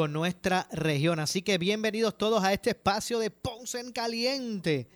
[0.00, 1.20] con nuestra región.
[1.20, 4.88] Así que bienvenidos todos a este espacio de Ponce en Caliente.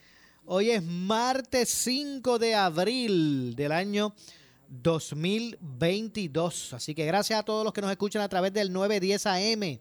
[0.46, 4.14] Hoy es martes 5 de abril del año
[4.66, 6.72] 2022.
[6.72, 9.78] Así que gracias a todos los que nos escuchan a través del 910 AM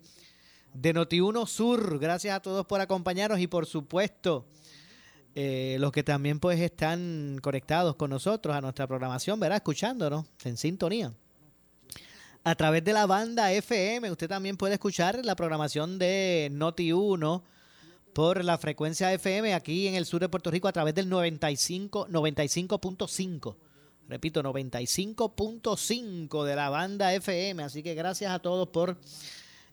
[0.73, 2.00] de Noti1 Sur.
[2.00, 4.45] Gracias a todos por acompañarnos y por supuesto
[5.36, 9.55] eh, los que también pues están conectados con nosotros a nuestra programación, ¿verdad?
[9.55, 11.14] Escuchándonos en sintonía.
[12.45, 17.41] A través de la banda FM, usted también puede escuchar la programación de Noti1
[18.11, 22.09] por la frecuencia FM aquí en el sur de Puerto Rico a través del 95
[22.09, 23.55] 95.5.
[24.09, 27.64] Repito, 95.5 de la banda FM.
[27.64, 28.97] Así que gracias a todos por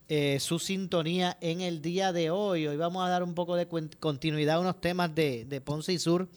[0.08, 2.68] eh, su sintonía en el día de hoy.
[2.68, 6.28] Hoy vamos a dar un poco de continuidad a unos temas de, Ponce y Sur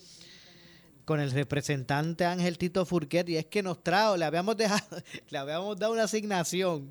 [1.05, 4.97] con el representante Ángel Tito Furquet y es que nos trajo, le habíamos dejado,
[5.29, 6.89] le habíamos dado una asignación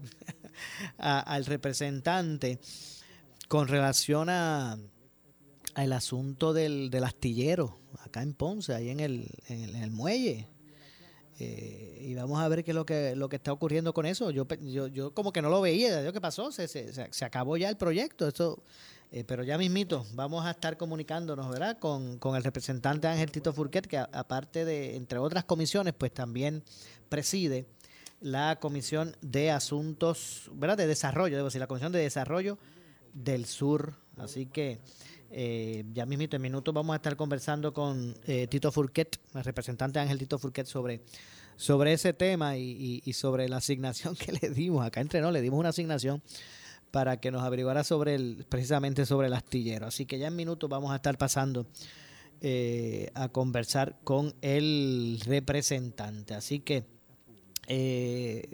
[0.98, 2.58] al representante
[3.48, 4.78] con relación a
[5.74, 10.48] al asunto del, del astillero acá en Ponce, ahí en el, en el muelle.
[11.38, 14.30] Eh, y vamos a ver qué es lo que, lo que está ocurriendo con eso.
[14.30, 16.52] Yo, yo, yo como que no lo veía, ¿qué pasó?
[16.52, 18.62] Se, se, se acabó ya el proyecto, esto,
[19.12, 21.78] eh, pero ya mismito, vamos a estar comunicándonos, ¿verdad?
[21.78, 26.64] Con, con el representante Ángel Tito Furquet, que aparte de, entre otras comisiones, pues también
[27.08, 27.66] preside
[28.22, 30.78] la Comisión de Asuntos, ¿verdad?
[30.78, 32.58] De Desarrollo, debo decir, la Comisión de Desarrollo
[33.12, 33.94] del Sur.
[34.16, 34.80] Así que
[35.30, 39.98] eh, ya mismito en minutos vamos a estar conversando con eh, Tito Furquet, el representante
[39.98, 41.02] Ángel Tito Furquet, sobre,
[41.56, 44.86] sobre ese tema y, sobre la asignación que le dimos.
[44.86, 46.22] Acá entre nos le dimos una asignación
[46.92, 49.86] para que nos averiguara sobre el, precisamente sobre el astillero.
[49.86, 51.66] Así que ya en minutos vamos a estar pasando
[52.40, 56.34] eh, a conversar con el representante.
[56.34, 56.84] Así que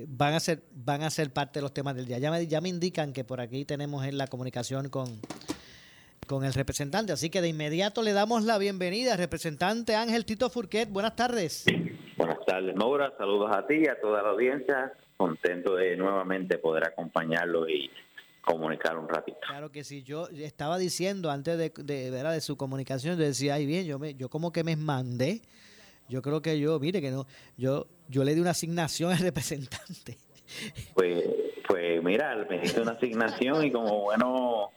[0.06, 2.18] van a ser van a ser parte de los temas del día.
[2.18, 5.20] Ya me, ya me indican que por aquí tenemos en la comunicación con
[6.28, 7.12] con el representante.
[7.12, 10.88] Así que de inmediato le damos la bienvenida al representante Ángel Tito Furquet.
[10.88, 11.64] Buenas tardes.
[12.16, 13.12] Buenas tardes, Maura.
[13.18, 14.92] Saludos a ti y a toda la audiencia.
[15.16, 17.90] Contento de nuevamente poder acompañarlo y
[18.48, 19.38] comunicar un ratito.
[19.46, 23.84] Claro que sí, yo estaba diciendo antes de, de, de su comunicación, decía, ay bien,
[23.84, 25.42] yo, me, yo como que me mandé,
[26.08, 27.26] yo creo que yo, mire que no,
[27.58, 30.16] yo, yo le di una asignación al representante.
[30.94, 31.24] Pues,
[31.66, 34.70] pues mira, me hice una asignación y como bueno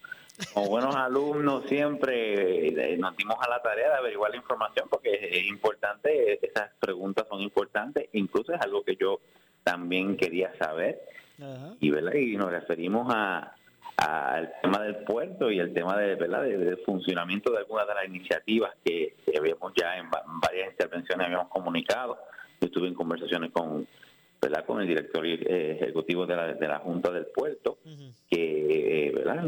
[0.53, 5.13] como buenos alumnos siempre eh, nos dimos a la tarea de averiguar la información porque
[5.13, 9.21] es importante, esas preguntas son importantes, incluso es algo que yo
[9.63, 10.99] también quería saber.
[11.79, 12.13] Y, ¿verdad?
[12.13, 13.55] y nos referimos a
[13.97, 18.06] al tema del puerto y el tema de verdad del funcionamiento de algunas de las
[18.06, 22.18] iniciativas que, habíamos ya en, varias intervenciones habíamos comunicado.
[22.59, 23.88] Yo estuve en conversaciones con
[24.41, 24.66] ¿verdad?
[24.66, 27.78] con el director eh, ejecutivo de la, de la Junta del Puerto,
[28.30, 29.44] que eh, ¿verdad?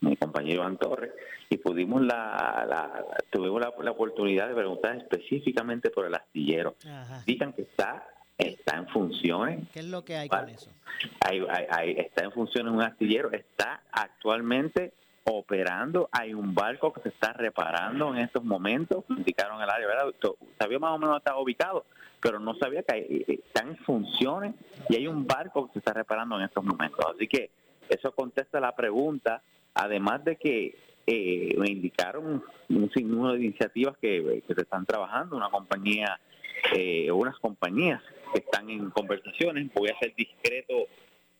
[0.00, 1.12] mi compañero Iván Torres,
[1.50, 6.76] y pudimos la, la tuvimos la, oportunidad de preguntar específicamente por el astillero.
[7.26, 8.06] Digan que está
[8.38, 9.68] está en funciones.
[9.72, 10.70] ¿Qué es lo que hay con eso?
[11.20, 14.92] Hay, hay, está en funciones un astillero, está actualmente
[15.24, 20.14] operando, hay un barco que se está reparando en estos momentos, indicaron el área, ¿verdad?
[20.58, 21.84] Sabía más o menos dónde estaba ubicado,
[22.20, 24.54] pero no sabía que hay, eh, están en funciones
[24.88, 27.04] y hay un barco que se está reparando en estos momentos.
[27.12, 27.50] Así que
[27.88, 29.42] eso contesta la pregunta
[29.76, 30.74] Además de que
[31.06, 36.18] eh, me indicaron un sinnúmero de iniciativas que, se están trabajando, una compañía,
[36.74, 38.02] eh, unas compañías
[38.36, 39.72] que están en conversaciones.
[39.72, 40.74] Voy a ser discreto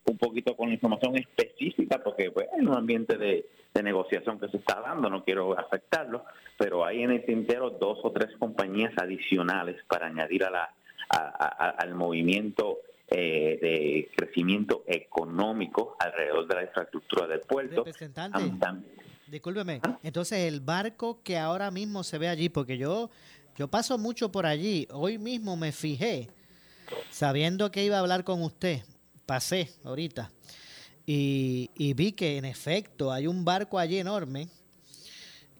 [0.06, 3.46] un poquito con la información específica porque pues, hay un ambiente de,
[3.82, 6.24] negociación que se está dando, no quiero afectarlo,
[6.56, 10.74] pero hay en el tintero dos o tres compañías adicionales para añadir a la,
[11.78, 17.84] al movimiento eh, de crecimiento económico alrededor de la infraestructura del puerto.
[19.26, 19.82] Discúlpeme.
[20.02, 23.10] Entonces, el barco que ahora mismo se ve allí, porque yo,
[23.58, 24.88] yo paso mucho por allí.
[24.90, 26.30] Hoy mismo me fijé,
[27.10, 28.82] sabiendo que iba a hablar con usted.
[29.24, 30.30] Pasé ahorita.
[31.06, 34.48] Y, y vi que en efecto hay un barco allí enorme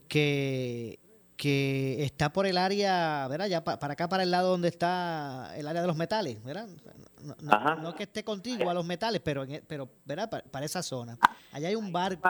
[0.09, 0.99] que,
[1.37, 3.47] que está por el área, ¿verdad?
[3.47, 6.67] Ya para acá, para el lado donde está el área de los metales, ¿verdad?
[7.83, 10.31] No, que esté contigo a los metales, pero, e, pero ¿verdad?
[10.51, 11.19] Para, esa zona.
[11.53, 12.29] Allá hay un barco.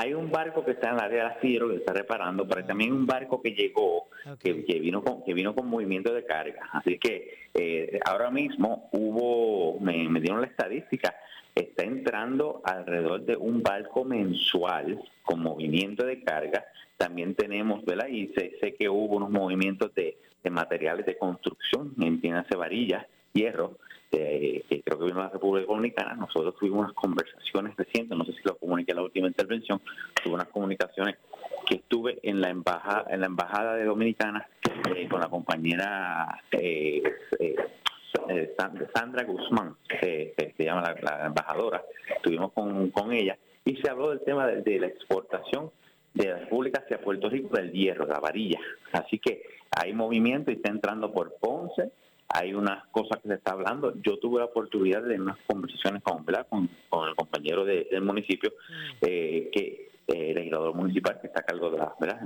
[0.00, 2.92] Hay un barco que está en el área de astillero que está reparando, pero también
[2.92, 4.08] un barco que llegó,
[4.38, 6.70] que, vino con, que vino con movimiento de carga.
[6.72, 11.14] Así que eh, ahora mismo hubo, me, me dieron la estadística,
[11.54, 16.64] está entrando alrededor de un barco mensual con movimiento de carga
[17.00, 18.08] también tenemos, ¿verdad?
[18.08, 20.18] Y sé, sé que hubo unos movimientos de,
[20.50, 23.78] materiales de construcción, entiéndase varillas, hierro,
[24.10, 26.14] que creo que vino de la República Dominicana.
[26.14, 29.80] Nosotros tuvimos unas conversaciones recientes, no sé si lo comuniqué en la última intervención,
[30.22, 31.16] tuve unas comunicaciones
[31.66, 34.46] que estuve en la embajada, en la embajada de Dominicana
[34.94, 37.02] eh, con la compañera eh,
[37.38, 37.56] eh,
[38.28, 38.56] eh
[38.94, 41.84] Sandra Guzmán, que se llama la, embajadora,
[42.16, 45.70] estuvimos con, ella y se habló del tema de la exportación
[46.14, 48.58] de la República hacia Puerto Rico del hierro, la varilla.
[48.92, 51.92] Así que hay movimiento y está entrando por Ponce,
[52.32, 53.94] hay unas cosas que se está hablando.
[54.02, 56.24] Yo tuve la oportunidad de unas conversaciones con,
[56.88, 58.96] con, el compañero del municipio, mm.
[59.02, 62.20] eh, que eh, el legislador municipal que está a cargo de la, ¿verdad?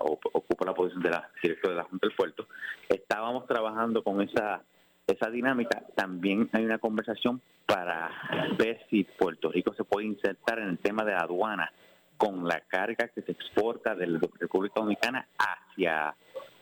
[0.00, 2.46] ocupa la posición de la directora de la Junta del Puerto.
[2.88, 4.62] Estábamos trabajando con esa
[5.06, 5.82] esa dinámica.
[5.94, 8.10] También hay una conversación para
[8.58, 11.72] ver si Puerto Rico se puede insertar en el tema de aduana
[12.16, 16.14] con la carga que se exporta de la República Dominicana hacia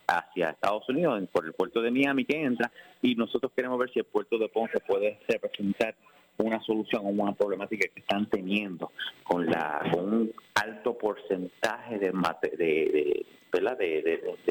[0.09, 2.73] hacia Estados Unidos por el puerto de Miami que entra
[3.03, 5.95] y nosotros queremos ver si el puerto de Ponce puede representar
[6.39, 8.93] una solución a una problemática que están teniendo
[9.25, 12.13] con la un alto porcentaje de,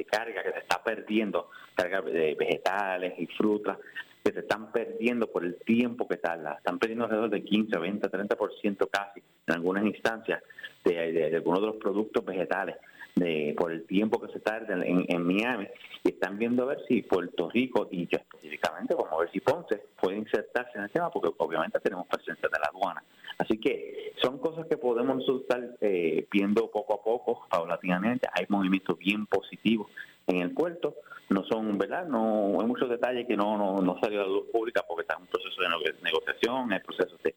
[0.09, 3.77] carga que se está perdiendo, carga de vegetales y frutas
[4.23, 6.55] que se están perdiendo por el tiempo que tarda.
[6.55, 10.43] Están perdiendo alrededor de 15, 20, 30% casi en algunas instancias
[10.83, 12.75] de, algunos de los productos vegetales
[13.19, 15.67] de, por el tiempo que se tarda en, en, Miami
[16.03, 19.39] y están viendo a ver si Puerto Rico y yo específicamente, vamos a ver si
[19.39, 23.03] Ponce puede insertarse en el tema porque obviamente tenemos presencia de la aduana.
[23.37, 28.27] Así que son cosas que podemos estar eh, viendo poco a poco, paulatinamente.
[28.33, 29.91] Hay movimientos bien positivos
[30.27, 30.95] en el puerto.
[31.29, 32.07] No son, ¿verdad?
[32.07, 35.15] No hay muchos detalles que no, no, no salió a la luz pública porque está
[35.15, 37.35] en un proceso de negociación, hay procesos de,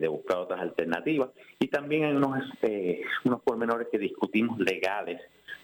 [0.00, 1.30] de, buscar otras alternativas.
[1.58, 5.20] Y también hay unos, eh, unos pormenores que discutimos legales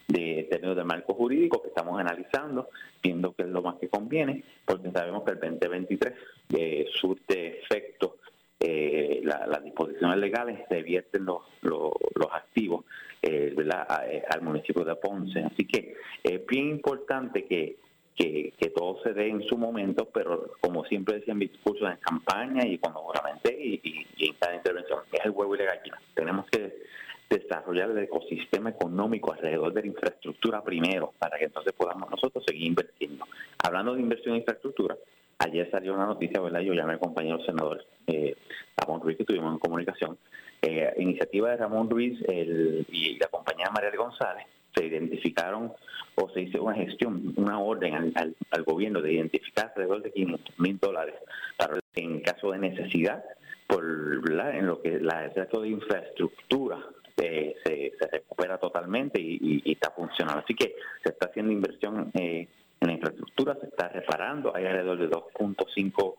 [0.09, 2.69] de términos de marco jurídico que estamos analizando,
[3.03, 6.15] viendo qué es lo más que conviene, porque sabemos que el 2023
[6.55, 8.17] eh, surte efecto
[8.65, 11.93] eh, las disposiciones legales se vierten los, los,
[12.33, 12.85] activos
[13.23, 15.41] eh, eh, al municipio de Ponce.
[15.41, 17.77] Así que es bien importante que,
[18.17, 21.97] que, todo se dé en su momento, pero como siempre decía en mi discurso en
[21.99, 23.81] campaña y cuando juramenté y,
[24.17, 26.01] y, en cada intervención, es el huevo y la gallina.
[26.15, 26.83] Tenemos que
[27.29, 32.67] desarrollar el ecosistema económico alrededor de la infraestructura primero, para que entonces podamos nosotros seguir
[32.67, 33.25] invirtiendo.
[33.63, 34.97] Hablando de inversión en infraestructura,
[35.39, 36.61] Ayer salió una noticia, ¿verdad?
[36.61, 38.37] Yo llamé al compañero senador eh,
[38.77, 40.19] Ramón Ruiz, que tuvimos en comunicación.
[40.61, 45.73] Eh, iniciativa de Ramón Ruiz y la compañía María González se identificaron
[46.15, 50.79] o se hizo una gestión, una orden al, gobierno de identificar alrededor de 500 mil
[50.79, 51.17] dólares
[51.57, 53.25] para en caso de necesidad,
[53.67, 56.79] por en lo que la, el de infraestructura
[57.17, 60.41] eh, se, recupera totalmente y, está funcionando.
[60.41, 62.49] Así que se está haciendo inversión eh,
[62.83, 66.15] en la infraestructura, se está reparando, hay alrededor de 2.5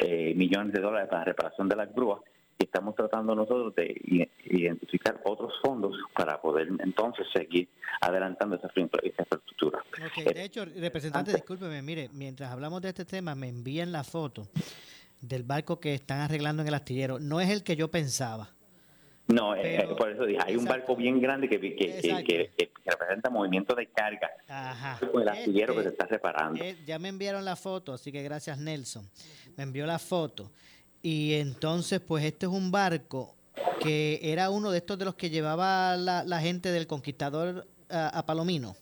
[0.00, 2.20] eh, millones de dólares para la reparación de las grúas
[2.58, 3.94] y estamos tratando nosotros de
[4.46, 7.68] identificar otros fondos para poder entonces seguir
[8.00, 9.84] adelantando esa, infraestructura.
[10.24, 14.48] de hecho, representante, discúlpeme, mire, mientras hablamos de este tema, me envían la foto
[15.20, 17.20] del barco que están arreglando en el astillero.
[17.20, 18.50] No es el que yo pensaba.
[19.28, 23.86] No, eh, por eso dije, hay un barco bien grande que, que, representa movimiento de
[23.86, 24.30] carga.
[24.48, 24.98] Ajá.
[25.12, 26.64] Con el astillero que se está separando.
[26.64, 29.06] Eh, ya me enviaron la foto, así que gracias Nelson.
[29.56, 30.50] Me envió la foto.
[31.02, 33.36] Y entonces, pues este es un barco
[33.82, 38.76] que era uno de estos de los que llevaba la, gente del Conquistador a, Palomino.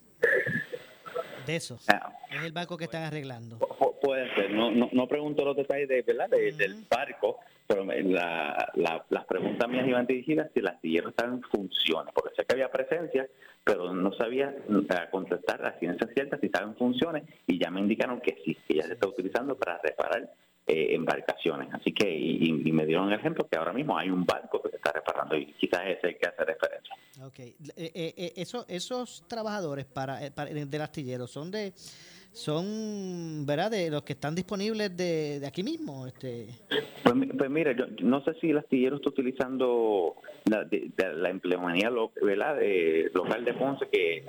[1.45, 1.85] De esos.
[1.89, 2.13] Ah.
[2.31, 3.59] Es el barco que están arreglando.
[4.07, 6.31] Puede ser, no, no, no pregunto los detalles de, ¿verdad?
[6.31, 8.73] del barco, pero la,
[9.11, 12.71] las preguntas mías iban dirigidas si el astillero estaba en funciones, porque sé que había
[12.71, 13.27] presencia,
[13.65, 17.81] pero no sabía eh, contestar la ciencia cierta si estaba en funciones y ya me
[17.81, 20.33] indicaron que sí, que ya se está utilizando para reparar
[20.69, 21.75] eh, embarcaciones.
[21.75, 24.77] Así que, y, me dieron el ejemplo que ahora mismo hay un barco que se
[24.77, 26.95] está reparando y quizás ese el que hace referencia.
[27.25, 27.39] Ok,
[27.77, 31.73] eh, eso, esos trabajadores para, del astillero son de
[32.37, 33.71] son, ¿verdad?
[33.71, 36.07] De los que están disponibles de, aquí mismo.
[36.07, 36.49] Este.
[37.03, 41.91] Pues, pues mira, yo no sé si el astillero está utilizando la, de, la empleomanía
[42.21, 42.57] ¿verdad?
[42.57, 44.23] De, local de Ponce, que,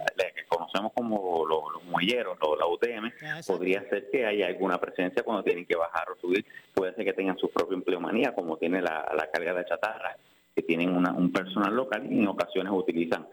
[0.48, 5.66] conocemos como los, muelleros, la UTM, ah, podría ser que haya alguna presencia cuando tienen
[5.66, 6.46] que bajar o subir.
[6.74, 10.16] Puede ser que tengan su propia empleomanía, como tiene la, carga de chatarra,
[10.56, 13.28] que tienen un personal local y en ocasiones utilizan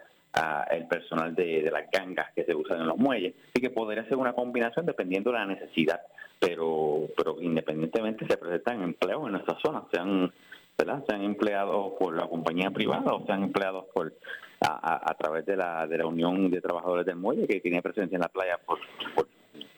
[0.70, 3.34] el personal de, las gangas que se usan en los muelles.
[3.50, 6.00] Así que podría ser una combinación dependiendo de la necesidad,
[6.38, 10.32] pero, pero independientemente se presentan empleos en nuestra zona, sean,
[10.76, 11.04] ¿verdad?
[11.08, 14.12] sean empleados por la compañía privada o sean empleados por
[14.66, 18.22] a, través de la, de la Unión de Trabajadores del Muelle, que tiene presencia en
[18.22, 18.78] la playa por,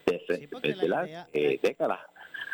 [0.06, 2.00] desde, las eh, décadas.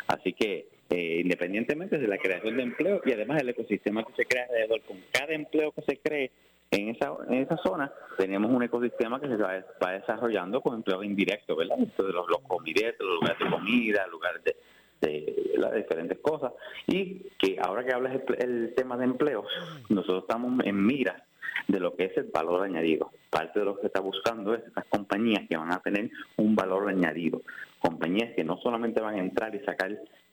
[0.07, 4.25] Así que eh, independientemente de la creación de empleo y además el ecosistema que se
[4.25, 6.31] crea alrededor, con cada empleo que se cree
[6.73, 11.55] en esa, en esa zona tenemos un ecosistema que se va, desarrollando con empleos indirectos,
[11.55, 11.77] ¿verdad?
[11.79, 14.55] Entonces, los, los comidetes, los lugares de comida, lugares de,
[15.01, 16.51] de, diferentes cosas.
[16.87, 19.45] Y que ahora que hablas el, tema de empleos,
[19.89, 21.23] nosotros estamos en mira
[21.67, 23.11] de lo que es el valor añadido.
[23.29, 26.89] Parte de lo que está buscando es esas compañías que van a tener un valor
[26.89, 27.41] añadido.
[27.79, 29.91] Compañías que no solamente van a entrar y sacar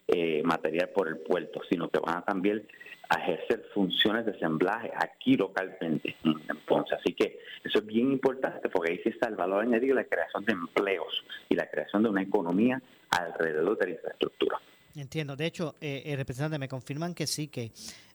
[0.08, 2.66] eh, material por el puerto, sino que van a también
[3.10, 6.94] a ejercer funciones de ensamblaje aquí localmente en Ponce.
[6.94, 10.44] Así que eso es bien importante porque ahí sí está el valor añadido, la creación
[10.44, 14.58] de empleos y la creación de una economía alrededor de la infraestructura.
[14.94, 15.36] Entiendo.
[15.36, 17.72] De hecho, eh, el representante me confirman que sí, que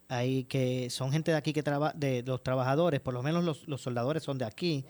[0.08, 4.22] hay que son gente de aquí que de los trabajadores, por lo menos los, soldadores
[4.22, 4.84] son de aquí.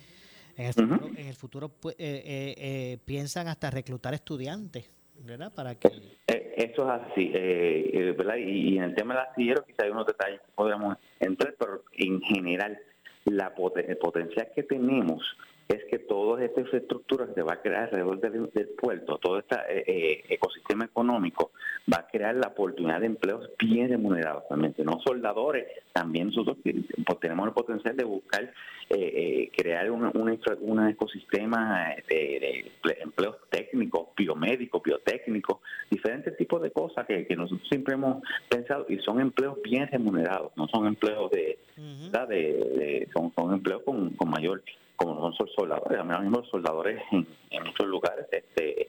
[0.56, 4.88] En el futuro, en el futuro pues, eh, piensan hasta reclutar estudiantes
[5.24, 5.52] ¿verdad?
[5.52, 6.15] Para que...
[6.56, 8.36] Eso es así, eh, eh, ¿verdad?
[8.36, 12.22] Y, en el tema del astillero quizá hay unos detalles que podríamos entrar, pero en
[12.22, 12.78] general
[13.26, 13.52] la
[13.86, 15.36] el potencial que tenemos
[15.68, 20.32] es que toda esta infraestructura que se va a crear alrededor del, puerto, todo este
[20.32, 21.50] ecosistema económico,
[21.92, 27.20] va a crear la oportunidad de empleos bien remunerados también, no soldadores, también nosotros pues,
[27.20, 28.52] tenemos el potencial de buscar
[28.88, 32.70] eh, crear un, un, ecosistema de,
[33.00, 35.58] empleos técnicos, biomédicos, biotécnicos,
[35.90, 40.68] diferentes tipos de cosas que, nosotros siempre hemos pensado y son empleos bien remunerados, no
[40.68, 44.62] son empleos de, de, son, son empleos con, con mayor
[44.96, 47.26] como son soldadores, ahora mismo los soldadores en,
[47.64, 48.88] muchos lugares este,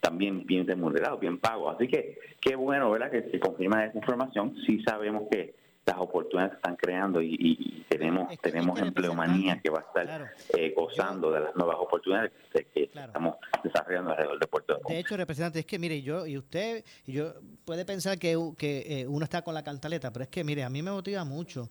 [0.00, 1.74] también bien remunerados, bien pagos.
[1.76, 3.10] Así que qué bueno, ¿verdad?
[3.10, 4.54] Que se confirma esa información.
[4.66, 5.54] Sí sabemos que
[5.88, 11.32] las oportunidades se están creando y, tenemos tenemos empleomanía que va a estar eh, gozando
[11.32, 14.88] de las nuevas oportunidades que estamos desarrollando alrededor de Puerto Rico.
[14.88, 17.32] De hecho, representante, es que mire, yo y usted y yo
[17.64, 20.70] puede pensar que, que eh, uno está con la cantaleta, pero es que mire, a
[20.70, 21.70] mí me motiva mucho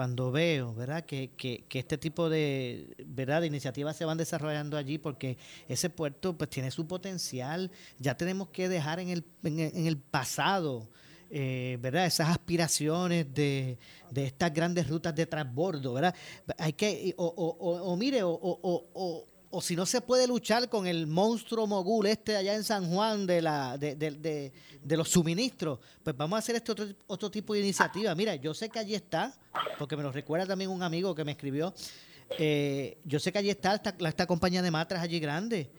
[0.00, 1.04] cuando veo, ¿verdad?
[1.04, 3.42] Que, que, este tipo de, ¿verdad?
[3.42, 5.36] de iniciativas se van desarrollando allí porque
[5.68, 7.70] ese puerto pues tiene su potencial.
[7.98, 10.88] Ya tenemos que dejar en el, en el pasado,
[11.28, 12.06] eh, ¿verdad?
[12.06, 13.76] Esas aspiraciones de,
[14.10, 16.14] de, estas grandes rutas de transbordo, ¿verdad?
[16.56, 21.06] Hay que, o, o, o mire, o, o, si no se puede luchar con el
[21.06, 24.52] monstruo mogul este allá en San Juan de, la, de, de,
[24.82, 28.14] de, los suministros, pues vamos a hacer este otro, otro tipo de iniciativa.
[28.14, 29.34] Mira, yo sé que allí está,
[29.78, 31.74] porque me lo recuerda también un amigo que me escribió,
[32.38, 35.70] eh, yo sé que allí está esta, esta compañía de matras allí grande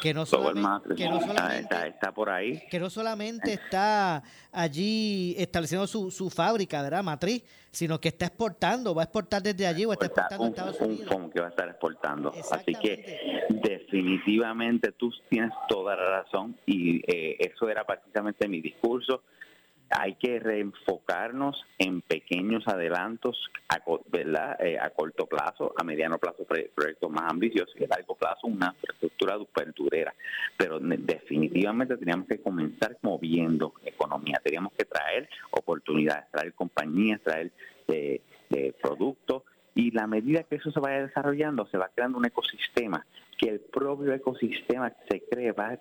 [0.00, 2.62] que no solamente, que no solamente está, por ahí.
[2.70, 8.94] que no solamente está allí estableciendo su, su fábrica verdad matriz sino que está exportando
[8.94, 11.14] va a exportar desde allí o está, exportando a Estados Unidos.
[11.14, 12.32] un, que va a estar exportando.
[12.50, 19.22] Así que definitivamente tú tienes toda la razón y eh, eso era precisamente mi discurso
[19.90, 23.78] hay que reenfocarnos en pequeños adelantos a,
[24.10, 24.56] ¿verdad?
[24.60, 28.74] Eh, a corto plazo, a mediano plazo proyectos más ambiciosos y a largo plazo una
[28.74, 30.14] infraestructura perdurera.
[30.56, 37.50] Pero definitivamente teníamos que comenzar moviendo economía, teníamos que traer oportunidades, traer compañías, traer
[37.88, 38.20] eh,
[38.82, 39.42] productos
[39.74, 43.04] y la medida que eso se vaya desarrollando se va creando un ecosistema
[43.38, 45.78] que el propio ecosistema se cree va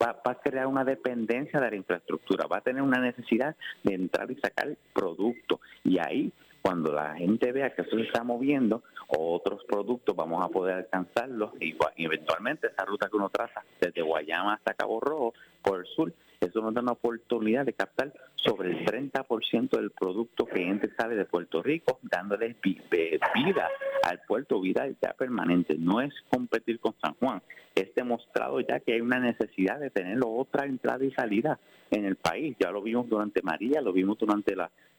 [0.00, 4.30] va, a crear una dependencia de la infraestructura, va a tener una necesidad de entrar
[4.30, 5.60] y sacar productos.
[5.84, 10.48] Y ahí, cuando la gente vea que eso se está moviendo, otros productos vamos a
[10.48, 15.80] poder alcanzarlos y, eventualmente esa ruta que uno traza desde Guayama hasta Cabo Rojo por
[15.80, 20.62] el sur, eso nos da una oportunidad de captar sobre el 30% del producto que
[20.62, 23.68] entra y sale de Puerto Rico, dándole vida
[24.04, 25.76] al puerto, vida ya permanente.
[25.78, 27.42] No es competir con San Juan,
[27.74, 31.58] es demostrado ya que hay una necesidad de tener otra entrada y salida
[31.90, 32.56] en el país.
[32.58, 34.54] Ya lo vimos durante María, lo vimos durante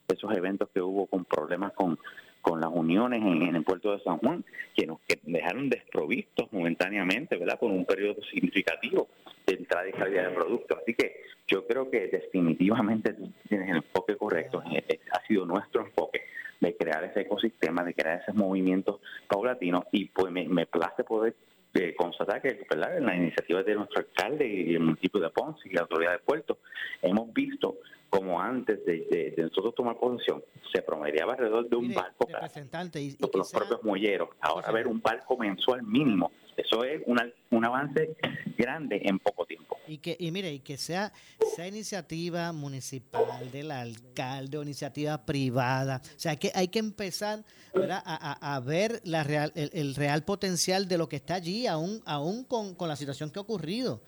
[0.08, 1.98] esos eventos que hubo con problemas con
[2.42, 4.44] con las uniones en, el puerto de San Juan,
[4.76, 7.60] que nos dejaron desprovistos momentáneamente, ¿verdad?
[7.60, 9.10] Por un periodo significativo
[9.46, 10.80] de entrada y salida de productos.
[10.82, 13.16] Así que yo creo que definitivamente
[13.48, 16.22] tienes el enfoque correcto, eh, eh, ha sido nuestro enfoque
[16.60, 21.36] de crear ese ecosistema, de crear esos movimientos paulatinos y pues me, me place poder
[21.74, 22.98] eh, constatar que ¿verdad?
[22.98, 26.20] en las iniciativas de nuestro alcalde y el municipio de Ponce y la autoridad de
[26.20, 26.58] puerto
[27.02, 27.78] hemos visto
[28.12, 33.52] como antes de, nosotros tomar posesión, se promediaba alrededor de un barco representante y, los
[33.52, 34.30] propios molleros.
[34.42, 38.16] Ahora ver un barco mensual mínimo, eso es un avance
[38.58, 39.78] grande en poco tiempo.
[39.88, 41.14] Y que y mire, y que sea
[41.56, 48.62] sea iniciativa municipal del alcalde o iniciativa privada, o sea, que hay que empezar A,
[48.66, 52.90] ver la real, el, real potencial de lo que está allí, aún aún con, con
[52.90, 54.02] la situación que ha ocurrido.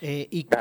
[0.00, 0.58] Eh, y, que,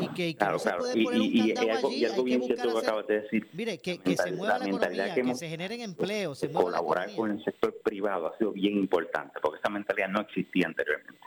[0.00, 3.98] y, que, no se puede poner un candado allí, hay que de decir, mire, que,
[3.98, 8.28] que se mueva la, economía, que, se generen empleos, se colaborar con el sector privado
[8.28, 11.20] ha sido bien importante, porque esa mentalidad no existía anteriormente.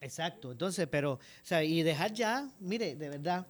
[0.00, 3.46] Exacto, entonces, pero, o sea, y dejar ya, mire, de verdad,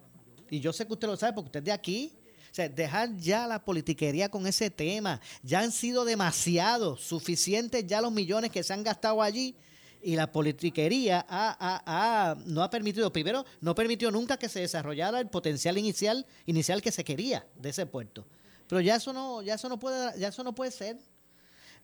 [0.49, 2.13] y yo sé que usted lo sabe porque usted es de aquí,
[2.51, 5.21] o sea, dejar ya la politiquería con ese tema.
[5.45, 9.55] Ya han sido demasiados, suficientes ya los millones que se han gastado allí
[10.03, 15.29] y la politiquería ha, no ha permitido, primero, no permitió nunca que se desarrollara el
[15.29, 18.27] potencial inicial, inicial que se quería de ese puerto.
[18.69, 20.97] Pero ya eso no, ya eso no puede, ya eso no puede ser.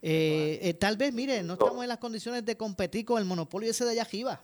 [0.01, 3.69] Eh, eh, tal vez, mire, no estamos en las condiciones de competir con el monopolio
[3.69, 4.41] ese de allá arriba.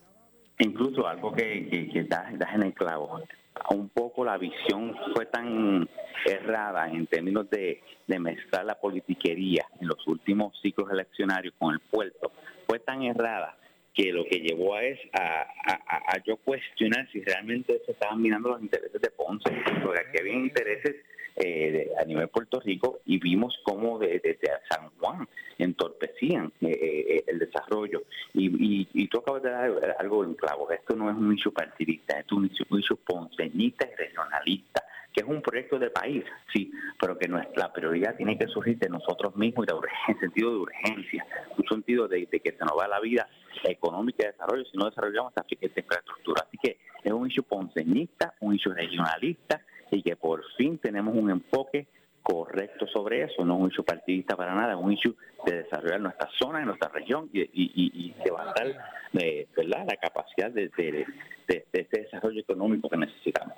[0.60, 3.22] Incluso algo que, que, da, en el clavo,
[3.70, 5.88] un poco la visión fue tan
[6.26, 11.80] errada en términos de, de mezclar la politiquería en los últimos ciclos eleccionarios con el
[11.80, 12.32] puerto,
[12.68, 13.58] fue tan errada
[13.94, 18.62] que lo que llevó a es a, yo cuestionar si realmente se estaban mirando los
[18.62, 19.50] intereses de Ponce,
[19.84, 20.96] porque aquí había intereses
[21.36, 24.38] eh, a nivel Puerto Rico y vimos cómo desde
[24.70, 28.04] San Juan entorpecían eh, eh, el desarrollo.
[28.34, 32.20] Y, y, tú acabas de dar algo en clavo, esto no es un issue partidista,
[32.20, 37.18] esto es un issue, ponceñista y regionalista que es un proyecto de país, sí, pero
[37.18, 41.26] que nuestra prioridad tiene que surgir de nosotros mismos y de en sentido de urgencia,
[41.58, 43.28] un sentido de, que se nos va la vida
[43.64, 46.44] económica y de desarrollo si no desarrollamos esta infraestructura.
[46.48, 51.30] Así que es un issue ponceñista, un issue regionalista y que por fin tenemos un
[51.30, 51.88] enfoque
[52.24, 56.02] correcto sobre eso, no es un issue partidista para nada, es un issue de desarrollar
[56.02, 58.68] nuestra zona, en nuestra región y, y, levantar
[59.14, 59.86] eh, ¿verdad?
[59.88, 61.06] la capacidad de, de,
[61.48, 63.56] de, ese desarrollo económico que necesitamos.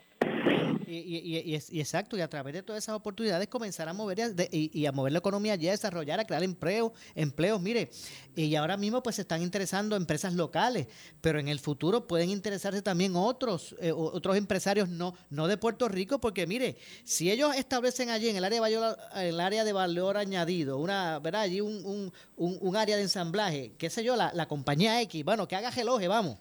[0.87, 4.19] Y, y, y, exacto, y a través de todas esas oportunidades comenzar a mover
[4.51, 7.59] y, a mover la economía y a desarrollar, a crear empleo, empleos.
[7.59, 7.89] Mire,
[8.35, 10.87] y ahora mismo pues se están interesando empresas locales,
[11.21, 15.87] pero en el futuro pueden interesarse también otros eh, otros empresarios no no de Puerto
[15.87, 19.73] Rico, porque mire, si ellos establecen allí en el área de valor, el área de
[19.73, 21.41] valor añadido, una, ¿verdad?
[21.41, 25.47] Allí un, un, un, área de ensamblaje, qué sé yo, la, la compañía X, bueno,
[25.47, 26.39] que haga relojes, vamos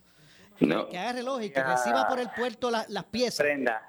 [0.58, 3.46] que haga reloj y que reciba por el puerto las piezas.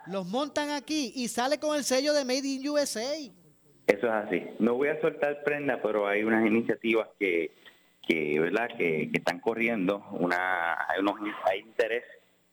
[0.08, 3.16] Los montan aquí y sale con el sello de Made in USA.
[3.88, 4.44] Eso es así.
[4.60, 7.52] No voy a soltar prenda, pero hay unas iniciativas que,
[8.08, 10.04] que verdad que, están corriendo.
[10.12, 12.04] Una hay unos hay interés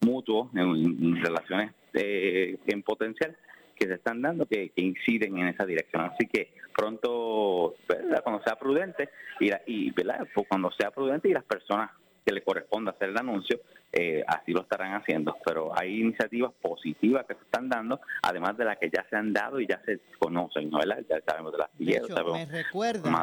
[0.00, 3.36] mutuo en, relaciones eh, en potencial
[3.76, 6.02] que se están dando que, inciden en esa dirección.
[6.02, 7.74] Así que pronto,
[8.22, 10.26] cuando sea prudente y, y ¿verdad?
[10.34, 11.90] Pues cuando sea prudente y las personas
[12.24, 13.60] que le corresponda hacer el anuncio,
[13.92, 15.36] eh, así lo estarán haciendo.
[15.44, 19.32] Pero hay iniciativas positivas que se están dando, además de las que ya se han
[19.32, 20.78] dado y ya se conocen, ¿no?
[20.78, 21.02] ¿verdad?
[21.08, 23.14] Ya sabemos de las me recuerdan,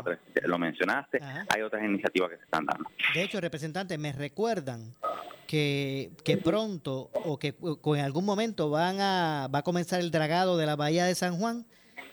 [0.43, 2.89] lo mencionaste, hay otras iniciativas que se están dando.
[3.13, 4.93] De hecho, representante, me recuerdan
[5.47, 10.57] que, que pronto o que en algún momento van a, va a comenzar el dragado
[10.57, 11.65] de la bahía de San Juan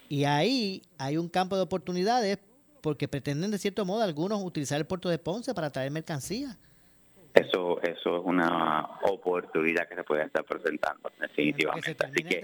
[0.09, 2.39] y ahí hay un campo de oportunidades
[2.81, 6.57] porque pretenden de cierto modo algunos utilizar el puerto de Ponce para traer mercancía.
[7.35, 11.97] Eso, eso es una oportunidad que se puede estar presentando, definitivamente.
[12.03, 12.43] Así que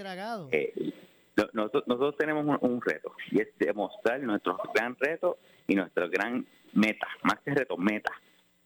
[0.51, 0.93] eh,
[1.53, 7.07] nosotros, nosotros, tenemos un, reto y es demostrar nuestro gran reto y nuestra gran meta,
[7.23, 8.11] más que reto, meta,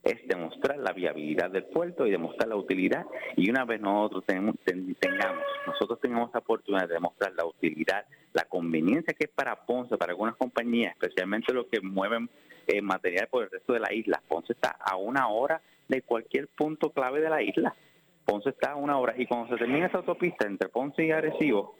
[0.07, 3.05] es demostrar la viabilidad del puerto y demostrar la utilidad.
[3.35, 8.45] Y una vez nosotros tenemos, tengamos, nosotros tengamos la oportunidad de demostrar la utilidad, la
[8.45, 12.29] conveniencia que es para Ponce, para algunas compañías, especialmente los que mueven
[12.67, 14.21] eh, material por el resto de la isla.
[14.27, 17.75] Ponce está a una hora de cualquier punto clave de la isla.
[18.23, 21.75] Ponce está a una hora y cuando se termine esa autopista entre Ponce y Arecibo,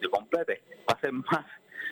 [0.00, 1.46] se complete, va a ser más,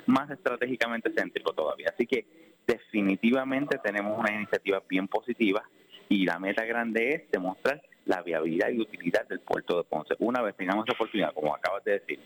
[0.06, 1.92] más estratégicamente céntrico todavía.
[1.94, 2.26] Así que
[2.66, 5.62] definitivamente tenemos una iniciativa bien positiva
[6.08, 10.14] y la meta grande es demostrar la viabilidad y utilidad del puerto de Ponce.
[10.18, 12.18] Una vez tengamos esa oportunidad, como acabas de decir,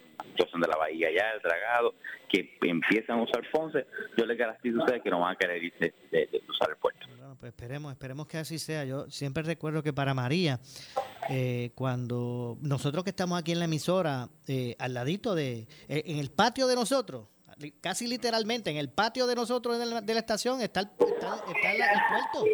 [0.50, 1.94] son de la bahía ya, el dragado,
[2.28, 3.84] que empiezan a usar Ponce,
[4.16, 7.06] yo les garantizo a ustedes que no van a querer irse de, usar el puerto.
[7.08, 8.84] Bueno, pues esperemos, esperemos que así sea.
[8.84, 10.60] Yo siempre recuerdo que para María,
[11.28, 16.18] eh, cuando nosotros que estamos aquí en la emisora, eh, al ladito de, eh, en
[16.18, 17.26] el patio de nosotros,
[17.80, 22.44] casi literalmente, en el patio de nosotros de la, estación está el, está, el puerto.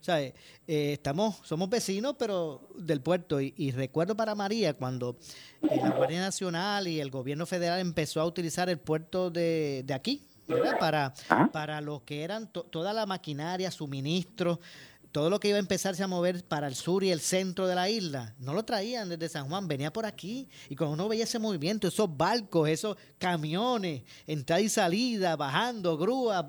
[0.00, 0.34] O sea, eh,
[0.66, 3.40] estamos, somos vecinos, pero del puerto.
[3.40, 5.18] Y, recuerdo para María cuando
[5.62, 9.94] eh, la Guardia Nacional y el gobierno federal empezó a utilizar el puerto de, de
[9.94, 10.78] aquí, ¿verdad?
[10.78, 11.48] Para, ah.
[11.52, 14.60] para lo que eran toda la maquinaria, suministros
[15.18, 17.74] todo lo que iba a empezarse a mover para el sur y el centro de
[17.74, 20.48] la isla, no lo traían desde San Juan, venía por aquí.
[20.68, 26.44] Y cuando uno veía ese movimiento, esos barcos, esos camiones, entrada y salida, bajando, grúas,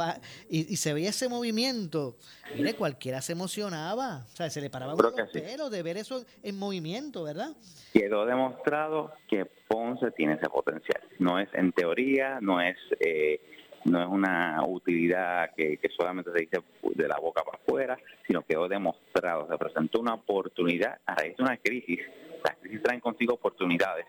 [0.51, 2.17] y, se veía ese movimiento,
[2.55, 4.27] mire, cualquiera se emocionaba.
[4.31, 7.49] O sea, se le paraba los pelos de ver eso en movimiento, ¿verdad?
[7.91, 11.01] Quedó demostrado que Ponce tiene ese potencial.
[11.17, 12.77] No es en teoría, no es...
[12.99, 13.41] Eh,
[13.85, 16.63] no es una utilidad que, solamente se dice
[16.95, 21.37] de la boca para afuera, sino que quedó demostrado, se presentó una oportunidad a raíz
[21.37, 21.99] de una crisis,
[22.43, 24.05] las crisis traen consigo oportunidades,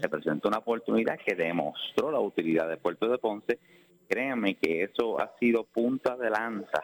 [0.00, 3.58] se presentó una oportunidad que demostró la utilidad del puerto de Ponce,
[4.08, 6.82] créanme que eso ha sido punta de lanza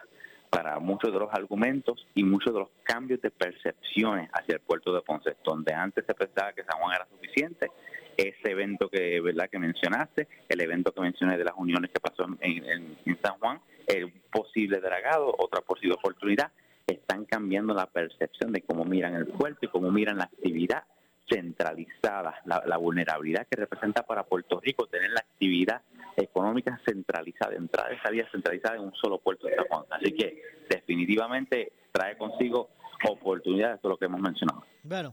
[0.48, 4.92] para muchos de los argumentos y muchos de los cambios de percepciones hacia el puerto
[4.92, 7.70] de Ponce, donde antes se pensaba que San Juan era suficiente,
[8.16, 12.26] ese evento que verdad que mencionaste, el evento que mencioné de las uniones que pasó
[12.40, 16.50] en, San Juan, el posible dragado, otra posible oportunidad,
[16.86, 20.84] están cambiando la percepción de cómo miran el puerto y cómo miran la actividad
[21.28, 25.82] centralizada, la, vulnerabilidad que representa para Puerto Rico tener la actividad
[26.16, 29.84] económica centralizada, entrada y salida centralizada en un solo puerto de San Juan.
[29.90, 32.70] Así que definitivamente trae consigo
[33.08, 34.64] oportunidades, todo lo que hemos mencionado.
[34.84, 35.12] Bueno,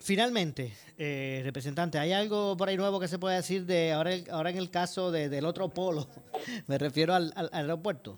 [0.00, 4.48] Finalmente, eh, representante, ¿hay algo por ahí nuevo que se pueda decir de ahora, ahora
[4.48, 6.06] en el caso de, del otro polo?
[6.68, 8.16] Me refiero al, aeropuerto.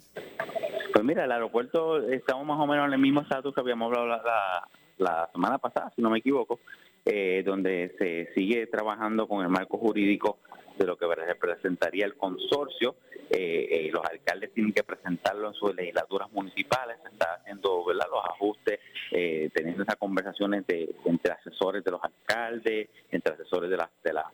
[0.92, 4.22] Pues mira, el aeropuerto estamos más o menos en el mismo estatus que habíamos hablado
[4.24, 4.68] la,
[4.98, 6.60] la, semana pasada, si no me equivoco,
[7.04, 10.38] eh, donde se sigue trabajando con el marco jurídico
[10.78, 12.96] de lo que representaría el consorcio.
[13.30, 18.06] Eh, los alcaldes tienen que presentarlo en sus legislaturas municipales, se está haciendo ¿verdad?
[18.10, 18.80] los ajustes,
[19.10, 23.88] eh, teniendo esas conversaciones de, entre asesores de los alcaldes, entre asesores de las...
[24.02, 24.30] De la,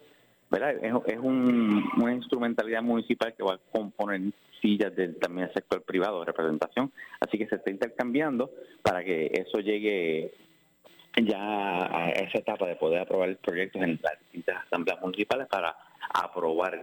[0.51, 0.77] ¿verdad?
[1.07, 4.21] Es, una instrumentalidad municipal que va a componer
[4.63, 8.51] sillas del, también del sector privado de representación, así que se está intercambiando
[8.83, 10.33] para que eso llegue
[11.23, 15.77] ya a esa etapa de poder aprobar el proyecto en las distintas asambleas municipales para
[16.13, 16.81] aprobar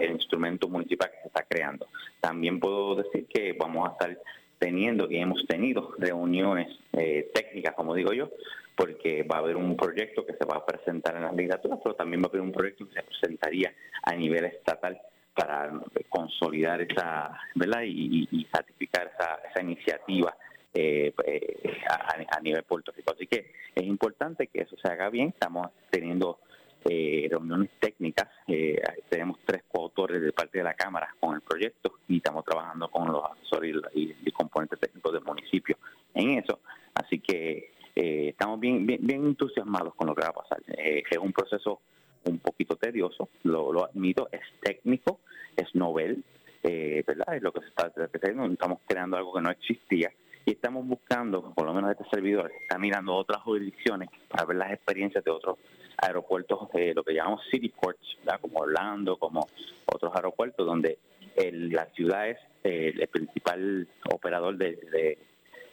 [0.00, 1.86] el instrumento municipal que se está creando.
[2.20, 4.18] También puedo decir que vamos a estar
[4.58, 8.30] teniendo y hemos tenido reuniones eh, técnicas, como digo yo,
[8.76, 11.94] porque va a haber un proyecto que se va a presentar en las legislaturas, pero
[11.94, 15.00] también va a haber un proyecto que se presentaría a nivel estatal
[15.34, 15.72] para
[16.08, 17.82] consolidar esa, ¿verdad?
[17.84, 20.36] Y, y, certificar esa, esa iniciativa
[20.74, 21.56] eh, eh,
[21.88, 23.12] a, a, nivel Puerto Rico.
[23.14, 25.28] Así que es importante que eso se haga bien.
[25.28, 26.40] Estamos teniendo
[26.84, 28.28] eh, reuniones técnicas.
[28.46, 32.88] Eh, tenemos tres coautores de parte de la Cámara con el proyecto y estamos trabajando
[32.88, 35.76] con los asesores y, componentes técnicos del municipio
[36.14, 36.60] en eso.
[36.94, 40.58] Así que eh, estamos bien, bien, entusiasmados con lo que va a pasar.
[40.68, 41.80] es un proceso
[42.24, 45.20] un poquito tedioso, lo, admito, es técnico,
[45.56, 46.24] es novel,
[46.62, 47.34] ¿verdad?
[47.34, 50.10] Es lo que se está haciendo, estamos creando algo que no existía
[50.44, 54.72] y estamos buscando, por lo menos este servidor, está mirando otras jurisdicciones para ver las
[54.72, 55.58] experiencias de otros
[56.00, 59.46] aeropuertos, de lo que llamamos city ports, como Orlando, como
[59.86, 60.98] otros aeropuertos, donde
[61.36, 65.18] la ciudad es eh, el principal operador de,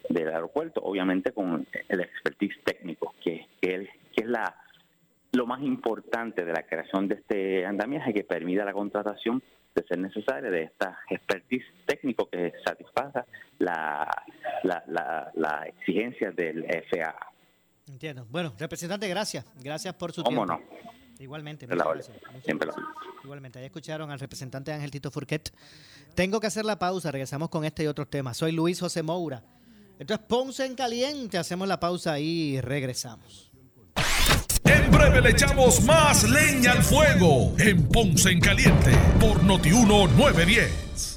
[0.10, 4.56] del aeropuerto, obviamente con el expertise técnico, que, que, es la
[5.34, 9.44] lo más importante de la creación de este andamiaje que permita la contratación
[9.76, 13.26] de ser necesaria de esta expertise técnico que satisfaga
[13.60, 14.10] la,
[14.64, 17.37] la, la, exigencia del FAA.
[17.88, 18.28] Entiendo.
[18.30, 19.46] Bueno, representante, gracias.
[19.56, 20.46] Gracias por su tiempo.
[20.46, 20.60] no?
[21.20, 21.68] Igualmente.
[22.44, 22.70] Siempre
[23.24, 23.60] Igualmente.
[23.60, 25.52] Ahí escucharon al representante Ángel Tito Furquet.
[26.16, 27.12] Tengo que hacer la pausa.
[27.12, 28.38] Regresamos con este y otros temas.
[28.38, 29.44] Soy Luis José Moura.
[29.98, 31.38] Esto es Ponce en Caliente.
[31.38, 33.52] Hacemos la pausa y regresamos.
[34.64, 41.17] En breve le echamos más leña al fuego en Ponce en Caliente por Notiuno 910.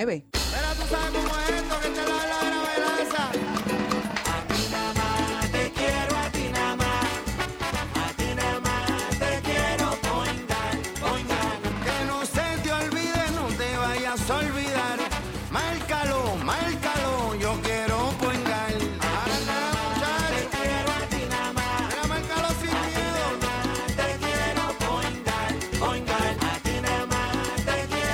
[0.00, 0.30] Quiero.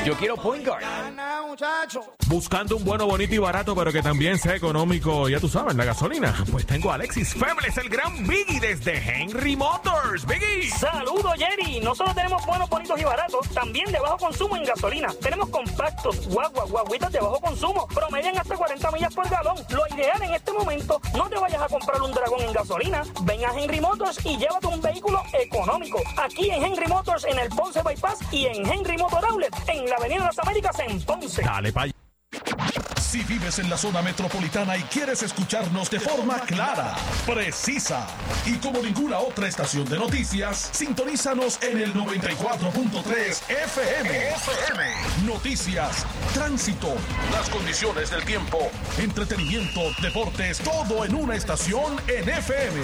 [0.06, 0.84] Yo quiero point guard.
[1.56, 2.04] Muchacho.
[2.26, 5.84] Buscando un bueno, bonito y barato, pero que también sea económico, ya tú sabes, la
[5.84, 6.34] gasolina.
[6.50, 10.26] Pues tengo a Alexis Febles, el gran Biggie desde Henry Motors.
[10.26, 10.68] Biggie.
[10.70, 11.80] Saludos, Jerry.
[11.80, 15.08] No solo tenemos buenos, bonitos y baratos, también de bajo consumo en gasolina.
[15.22, 19.56] Tenemos compactos, guaguas, guaguitas de bajo consumo, promedian hasta 40 millas por galón.
[19.70, 23.02] Lo ideal en este momento, no te vayas a comprar un dragón en gasolina.
[23.22, 26.02] Ven a Henry Motors y llévate un vehículo económico.
[26.18, 29.96] Aquí en Henry Motors, en el Ponce Bypass y en Henry Motor Outlet, en la
[29.96, 31.45] Avenida de las Américas, en Ponce.
[31.46, 31.86] Dale pa'
[33.00, 38.04] Si vives en la zona metropolitana y quieres escucharnos de forma clara, precisa
[38.44, 44.90] y como ninguna otra estación de noticias, sintonízanos en el 94.3 FM.
[45.24, 46.04] Noticias,
[46.34, 46.96] tránsito,
[47.30, 48.58] las condiciones del tiempo,
[48.98, 52.80] entretenimiento, deportes, todo en una estación en FM.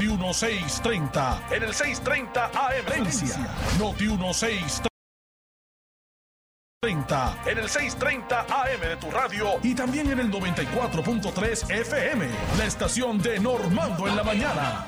[0.00, 3.04] Noti 1630 en el 630 AM.
[3.78, 4.88] Noti 1630
[6.80, 13.20] en el 630 AM de tu radio y también en el 94.3 FM, la estación
[13.20, 14.86] de Normando en la mañana.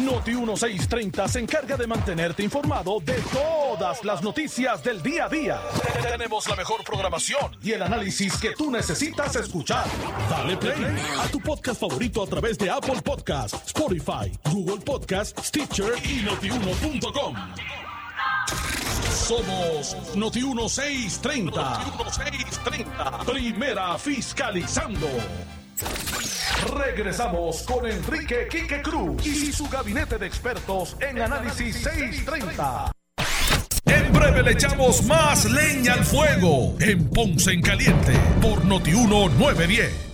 [0.00, 5.60] Noti 1630 se encarga de mantenerte informado de todas las noticias del día a día.
[6.02, 9.86] Tenemos la mejor programación y el análisis que tú necesitas escuchar.
[10.28, 15.94] Dale play a tu podcast favorito a través de Apple Podcasts, Spotify, Google Podcasts, Stitcher
[16.04, 17.34] y notiuno.com.
[19.14, 21.44] Somos Noti 1630.
[21.44, 23.24] Noti 1630.
[23.24, 25.08] Primera fiscalizando.
[26.76, 32.90] Regresamos con Enrique Quique Cruz y su gabinete de expertos en análisis 630.
[33.86, 40.13] En breve le echamos más leña al fuego en Ponce en Caliente por Noti 910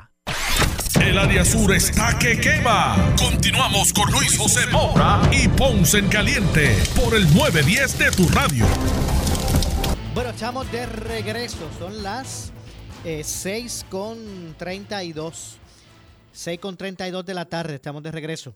[1.03, 3.15] El área sur está que quema.
[3.17, 8.65] Continuamos con Luis José Moura y Ponce en Caliente por el 910 de tu radio.
[10.13, 11.69] Bueno, estamos de regreso.
[11.79, 12.51] Son las
[13.03, 15.57] Eh, 6 con 32.
[16.33, 17.75] 6 con 32 de la tarde.
[17.75, 18.53] Estamos de regreso.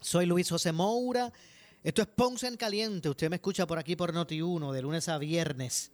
[0.00, 1.30] Soy Luis José Moura.
[1.84, 3.10] Esto es Ponce en Caliente.
[3.10, 5.90] Usted me escucha por aquí por Noti1 de lunes a viernes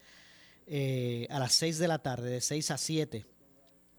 [0.68, 3.26] eh, a las 6 de la tarde, de 6 a 7,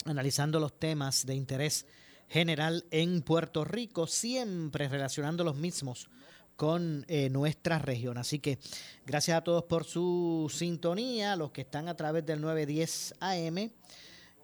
[0.05, 1.85] analizando los temas de interés
[2.27, 6.09] general en Puerto Rico, siempre relacionando los mismos
[6.55, 8.17] con eh, nuestra región.
[8.17, 8.59] Así que
[9.05, 13.71] gracias a todos por su sintonía, los que están a través del 910 AM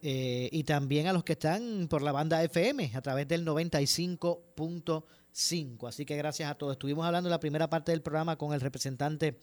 [0.01, 5.89] eh, y también a los que están por la banda FM a través del 95.5.
[5.89, 6.73] Así que gracias a todos.
[6.73, 9.37] Estuvimos hablando en la primera parte del programa con el representante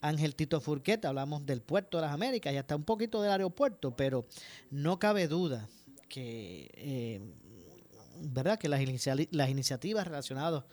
[0.00, 3.96] Ángel Tito Furquet, hablamos del puerto de las Américas y hasta un poquito del aeropuerto,
[3.96, 4.26] pero
[4.70, 5.68] no cabe duda
[6.08, 7.20] que, eh,
[8.20, 8.58] ¿verdad?
[8.58, 10.64] que las, inicia- las iniciativas relacionadas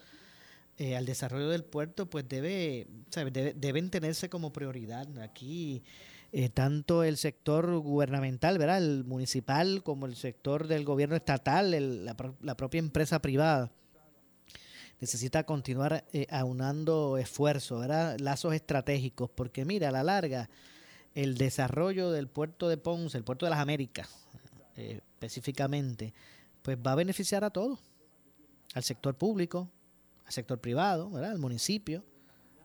[0.78, 2.86] eh, al desarrollo del puerto pues debe.
[3.10, 5.06] Debe- deben tenerse como prioridad.
[5.20, 5.82] Aquí
[6.32, 8.78] eh, tanto el sector gubernamental, ¿verdad?
[8.78, 13.72] el municipal, como el sector del gobierno estatal, el- la, la propia empresa privada
[15.00, 18.18] necesita continuar eh, aunando esfuerzos, ¿verdad?
[18.18, 20.48] lazos estratégicos, porque mira, a la larga,
[21.14, 24.08] el desarrollo del puerto de Ponce, el puerto de las Américas,
[24.76, 26.14] eh, específicamente,
[26.62, 27.78] pues va a beneficiar a todos,
[28.74, 29.70] al sector público,
[30.24, 31.32] al sector privado, ¿verdad?
[31.32, 32.04] al municipio,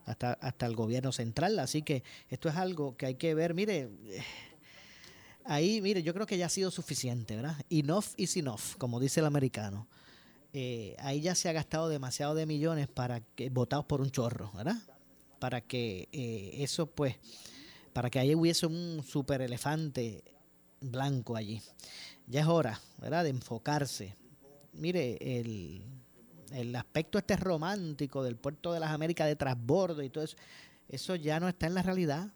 [0.06, 1.60] hasta, hasta el gobierno central.
[1.60, 3.90] Así que esto es algo que hay que ver, mire,
[5.46, 7.58] ahí, mire, yo creo que ya ha sido suficiente, ¿verdad?
[7.70, 9.88] Enough is enough, como dice el americano
[10.54, 14.52] eh, ahí ya se ha gastado demasiado de millones para que votados por un chorro,
[14.54, 14.78] ¿verdad?
[15.40, 17.16] Para que eh, eso, pues,
[17.94, 20.24] para que ahí hubiese un super elefante
[20.82, 21.62] blanco allí.
[22.28, 23.24] Ya es hora, ¿verdad?
[23.24, 24.16] De enfocarse.
[24.74, 25.84] Mire, el,
[26.52, 30.38] el aspecto este romántico del puerto de las Américas de transbordo y todo eso,
[30.90, 32.30] eso ya no está en la realidad.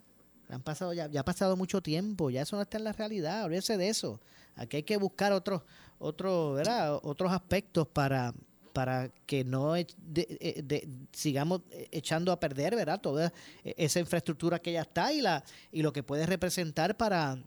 [0.49, 3.43] Han pasado ya, ya ha pasado mucho tiempo, ya eso no está en la realidad,
[3.43, 4.21] olvídese de eso.
[4.55, 5.63] Aquí hay que buscar otros,
[5.99, 6.99] otros, ¿verdad?
[7.03, 8.33] otros aspectos para,
[8.73, 12.99] para que no e- de- sigamos echando a perder, ¿verdad?
[13.01, 13.31] Toda
[13.63, 17.37] eh, esa infraestructura que ya está y la y lo que puede representar para,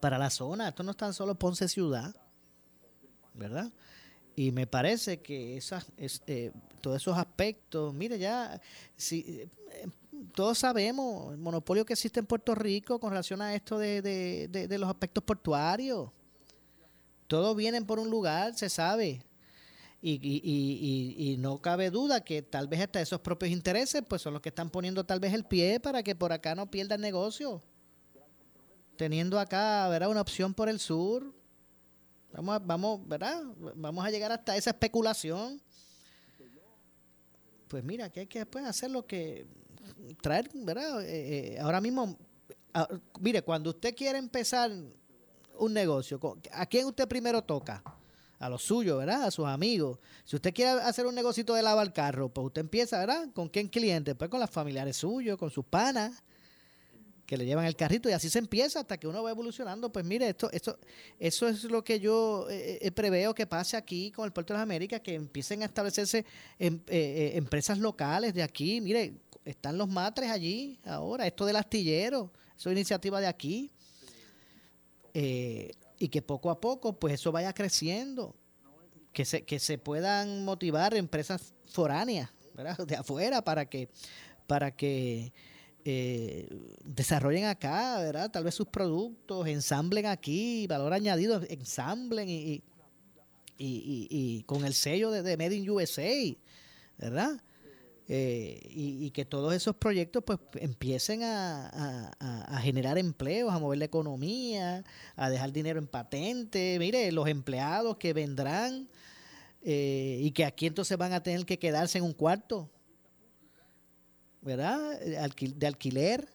[0.00, 0.68] para la zona.
[0.68, 2.14] Esto no es tan solo Ponce ciudad,
[3.34, 3.72] ¿verdad?
[4.36, 8.60] Y me parece que esas, es, eh, todos esos aspectos, mire ya,
[8.96, 9.48] si,
[10.34, 14.68] todos sabemos el monopolio que existe en Puerto Rico con relación a esto de- de-
[14.68, 16.10] de los aspectos portuarios.
[17.32, 19.22] Todos vienen por un lugar, se sabe.
[20.02, 24.34] Y, y- y- no cabe duda que tal vez hasta esos propios intereses pues son
[24.34, 27.00] los que están poniendo tal vez el pie para que por acá no pierda el
[27.00, 27.62] negocio.
[28.98, 30.10] Teniendo acá, ¿verdad?
[30.10, 31.32] Una opción por el sur.
[32.34, 33.40] Vamos, a- vamos, ¿verdad?
[33.76, 35.58] Vamos a llegar hasta esa especulación.
[37.66, 39.46] Pues mira, que hay que pues, hacer lo que
[40.20, 41.02] traer, ¿verdad?
[41.02, 42.14] Eh, eh, ahora mismo,
[42.74, 42.86] ah,
[43.20, 44.70] mire, cuando usted quiere empezar
[45.58, 46.20] un negocio,
[46.52, 47.82] ¿a quién usted primero toca?
[48.38, 49.24] A los suyos, ¿verdad?
[49.24, 49.98] A sus amigos.
[50.24, 53.28] Si usted quiere hacer un negocito de lavar carro, pues usted empieza, ¿verdad?
[53.32, 54.16] ¿Con quién cliente?
[54.16, 56.22] Pues con los familiares suyos, con sus panas
[57.24, 59.92] que le llevan el carrito y así se empieza hasta que uno va evolucionando.
[59.92, 60.78] Pues mire, esto, esto,
[61.20, 64.58] eso es lo que yo eh, eh, preveo que pase aquí con el Puerto de
[64.58, 66.26] las Américas, que empiecen a establecerse
[66.58, 68.80] em- eh, eh, empresas locales de aquí.
[68.80, 73.70] Mire, están los matres allí ahora, esto del astillero, eso es iniciativa de aquí.
[75.14, 78.34] Eh, y que poco a poco, pues eso vaya creciendo,
[79.12, 82.76] que se, que se puedan motivar empresas foráneas, ¿verdad?
[82.86, 83.88] de afuera, para que,
[84.46, 85.32] para que
[85.84, 86.48] eh,
[86.84, 88.30] desarrollen acá, ¿verdad?
[88.30, 92.62] Tal vez sus productos, ensamblen aquí, valor añadido, ensamblen y, y,
[93.58, 96.36] y- y con el sello de, de Made in USA,
[96.98, 97.40] ¿verdad?
[98.08, 102.10] Eh, y, que todos esos proyectos pues empiecen a,
[102.60, 104.84] generar empleos, a mover la economía,
[105.16, 106.76] a dejar dinero en patente.
[106.78, 108.88] Mire, los empleados que vendrán
[109.62, 112.68] eh, y que aquí entonces van a tener que quedarse en un cuarto,
[114.40, 115.00] ¿verdad?
[115.00, 115.18] Eh,
[115.54, 116.28] De alquiler,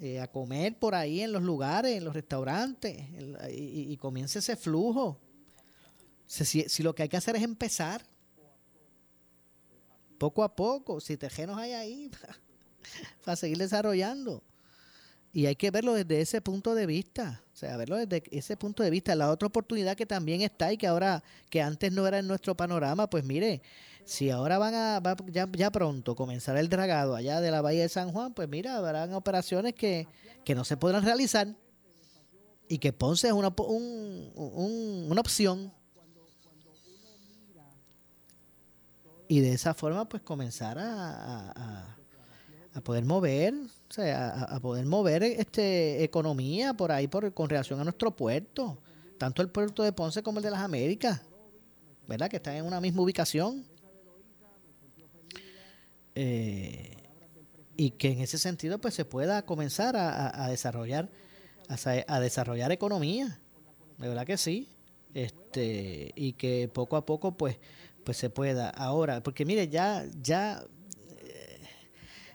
[0.00, 2.98] eh, a comer por ahí en los lugares, en los restaurantes,
[3.52, 5.20] y, y- comience ese flujo.
[6.26, 8.04] Si lo que hay que hacer es empezar,
[10.22, 12.08] poco a poco, si terrenos hay ahí,
[13.24, 14.40] para seguir desarrollando.
[15.32, 18.84] Y hay que verlo desde ese punto de vista, o sea, verlo desde ese punto
[18.84, 19.16] de vista.
[19.16, 22.54] La otra oportunidad que también está y que ahora, que antes no era en nuestro
[22.56, 23.62] panorama, pues mire,
[24.04, 27.82] si ahora van a, va ya, ya pronto comenzar el dragado allá de la Bahía
[27.82, 30.06] de San Juan, pues mira, habrán operaciones que,
[30.44, 31.48] que no se podrán realizar
[32.68, 35.72] y que Ponce es una, un- un- una opción.
[39.32, 41.52] Y de esa forma, pues comenzar a,
[42.74, 47.80] a- poder mover, o sea, a, poder mover este economía por ahí por, con relación
[47.80, 48.76] a nuestro puerto,
[49.16, 51.22] tanto el puerto de Ponce como el de las Américas,
[52.06, 52.28] ¿verdad?
[52.28, 53.64] Que están en una misma ubicación.
[56.14, 56.96] Eh,
[57.78, 61.08] y que en ese sentido pues se pueda comenzar a, desarrollar
[61.68, 63.40] a, sa- a desarrollar economía
[63.96, 64.68] de verdad que sí
[65.14, 67.56] este y que poco a poco pues
[68.04, 70.64] pues se pueda ahora porque mire ya ya
[71.20, 71.60] eh,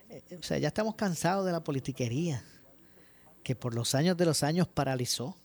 [0.09, 2.43] eh, o sea ya estamos cansados de la politiquería
[3.43, 5.35] que por los años de los años paralizó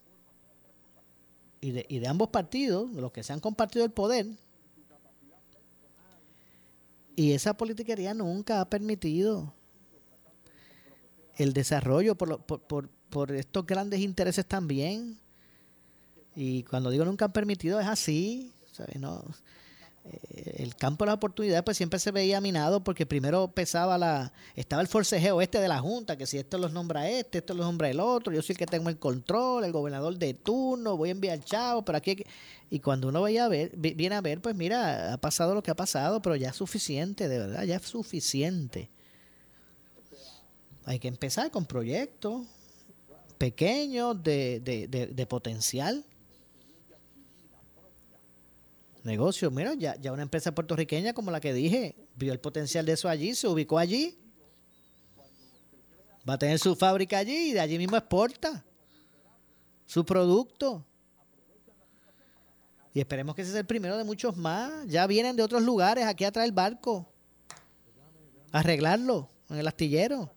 [1.60, 4.26] y de, y de ambos partidos los que se han compartido el poder
[7.14, 9.52] y esa politiquería nunca ha permitido
[11.36, 15.18] el desarrollo por, lo- por, por, por estos grandes intereses también.
[16.34, 18.52] Y cuando digo nunca han permitido es así.
[18.72, 18.96] ¿sabes?
[18.98, 19.22] No,
[20.56, 24.82] el campo de las oportunidades pues siempre se veía minado porque primero pesaba la estaba
[24.82, 27.88] el forcejeo este de la junta que si esto los nombra este esto los nombra
[27.88, 31.12] el otro yo soy el que tengo el control el gobernador de turno voy a
[31.12, 32.24] enviar chavo pero aquí
[32.68, 35.62] y cuando uno vaya a ver vi- viene a ver pues mira ha pasado lo
[35.62, 38.90] que ha pasado pero ya es suficiente de verdad ya es suficiente.
[40.84, 42.44] Hay que empezar con proyectos
[43.38, 46.04] pequeños de, de, de, de potencial
[49.04, 49.52] negocios.
[49.52, 53.08] Mira, ya, ya una empresa puertorriqueña como la que dije, vio el potencial de eso
[53.08, 54.18] allí, se ubicó allí.
[56.28, 58.64] Va a tener su fábrica allí y de allí mismo exporta
[59.86, 60.84] su producto.
[62.94, 64.86] Y esperemos que ese sea el primero de muchos más.
[64.86, 67.08] Ya vienen de otros lugares aquí a traer el barco.
[68.52, 70.30] Arreglarlo en el astillero.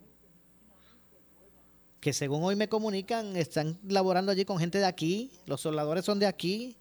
[1.99, 5.31] Que según hoy me comunican, están laborando allí con gente de aquí.
[5.45, 6.77] Los soldadores son de aquí.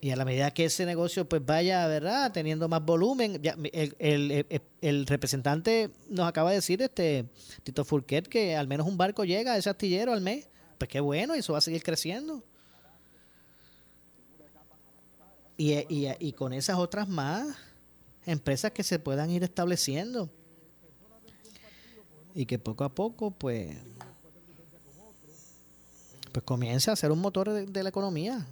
[0.00, 2.30] Y a la medida que ese negocio pues vaya, ¿verdad?
[2.30, 3.40] Teniendo más volumen.
[3.42, 7.24] ya, el, el- el- representante nos acaba de decir, este
[7.64, 10.48] Tito Furquet, que al menos un barco llega a ese astillero al mes.
[10.78, 12.44] Pues qué bueno, y eso va a seguir creciendo.
[15.56, 17.56] Y, y, y con esas otras más
[18.26, 20.28] empresas que se puedan ir estableciendo.
[22.34, 23.74] Y que poco a poco, pues,
[26.32, 28.46] pues comience a ser un motor de la economía.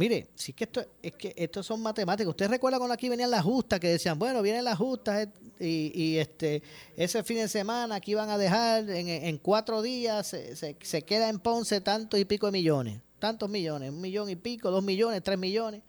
[0.00, 2.30] Mire, es que esto es que estos son matemáticas.
[2.30, 5.28] Usted recuerda cuando aquí venían las justas que decían, bueno, vienen las justas
[5.58, 6.62] eh, y, este
[6.96, 11.28] ese fin de semana aquí van a dejar en, cuatro días se, se, se queda
[11.28, 15.22] en Ponce tantos y pico de millones, tantos millones, un millón y pico, dos millones,
[15.22, 15.82] tres millones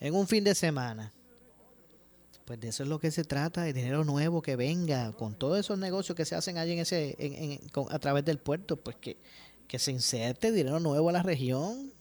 [0.00, 1.12] en un fin de semana.
[2.46, 5.58] Pues de eso es lo que se trata, de dinero nuevo que venga, con todos
[5.60, 8.76] esos negocios que se hacen allí en ese, en, en- con- a través del puerto,
[8.78, 9.18] pues que,
[9.68, 11.92] que se inserte dinero nuevo a la región.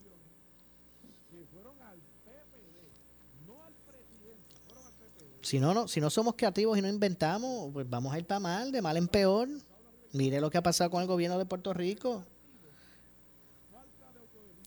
[5.45, 8.39] Si no, no, si no somos creativos y no inventamos, pues vamos a ir para
[8.39, 9.47] mal, de mal en peor.
[10.11, 12.23] Mire lo que ha pasado con el gobierno de Puerto Rico.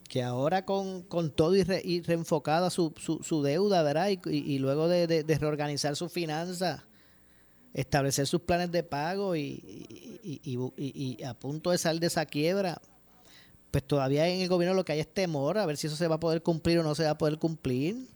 [0.07, 4.09] Que ahora con, con todo y, re- y reenfocada su, su, su deuda, ¿verdad?
[4.25, 6.81] Y, luego de, reorganizar sus finanzas,
[7.73, 9.61] establecer sus planes de pago y-
[10.77, 12.81] y a punto de salir de esa quiebra,
[13.69, 16.07] pues todavía en el gobierno lo que hay es temor a ver si eso se
[16.07, 18.07] va a poder cumplir o no se va a poder cumplir.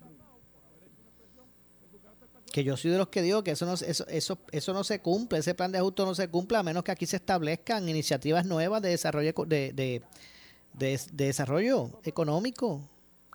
[2.53, 4.99] Que yo soy de los que digo que eso no, eso, eso, eso no se
[4.99, 8.45] cumple, ese plan de ajuste no se cumple a menos que aquí se establezcan iniciativas
[8.45, 10.03] nuevas de desarrollo de, de,
[10.73, 12.87] de, de desarrollo económico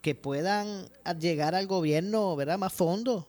[0.02, 0.88] que puedan
[1.18, 2.58] llegar al gobierno, ¿verdad?
[2.58, 3.26] Más fondos.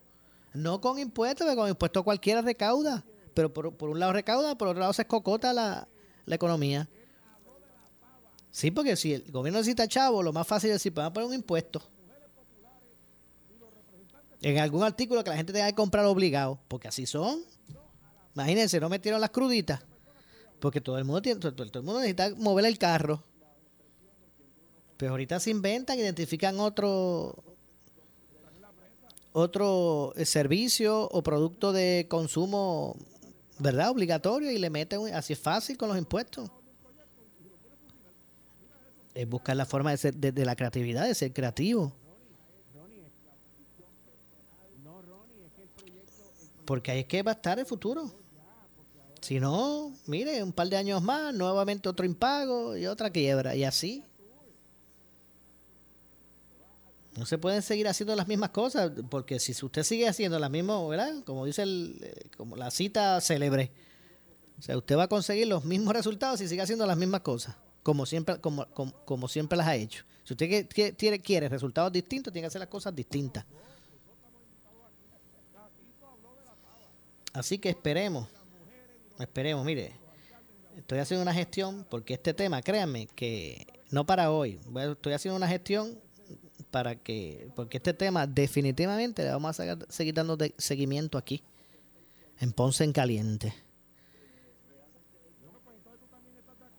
[0.54, 4.68] No con impuestos, porque con impuestos cualquiera recauda, pero por, por un lado recauda, por
[4.68, 5.88] otro lado se escocota la,
[6.28, 6.88] la economía.
[8.52, 11.30] Sí, porque si el gobierno necesita chavo, lo más fácil es decir, vamos a poner
[11.30, 11.82] un impuesto.
[14.42, 17.42] En algún artículo que la gente tenga que comprar obligado, porque así son.
[18.36, 19.82] Imagínense, no metieron las cruditas,
[20.60, 23.24] porque todo el mundo tiene, todo, el mundo necesita mover el carro.
[24.98, 27.44] Pero ahorita se inventan, identifican otro
[29.32, 32.98] otro eh, servicio o producto de consumo,
[33.60, 33.90] ¿verdad?
[33.90, 36.50] Obligatorio y le meten, así es fácil con los impuestos.
[39.14, 41.94] Es buscar la forma de, ser, de, de la creatividad, de ser creativo.
[46.70, 48.14] Porque ahí es que va a estar el futuro.
[49.22, 53.64] Si no, mire, un par de años más, nuevamente otro impago y otra quiebra, y
[53.64, 54.04] así.
[57.18, 60.88] No se pueden seguir haciendo las mismas cosas, porque si usted sigue haciendo las mismas,
[60.88, 61.24] ¿verdad?
[61.26, 63.72] Como dice el, eh, como la cita célebre,
[64.60, 67.56] o sea, usted va a conseguir los mismos resultados si sigue haciendo las mismas cosas,
[67.82, 70.06] como siempre, como, como, como siempre las ha hecho.
[70.24, 73.44] Si usted quiere, quiere resultados distintos, tiene que hacer las cosas distintas.
[77.34, 78.28] Así que esperemos,
[79.20, 79.94] esperemos, mire,
[80.78, 85.48] estoy haciendo una gestión porque este tema, créanme, que no para hoy, estoy haciendo una
[85.48, 86.00] gestión
[86.72, 91.44] para que, porque este tema definitivamente le vamos a sacar- seguir dando seguimiento aquí,
[92.40, 93.54] en Ponce en Caliente.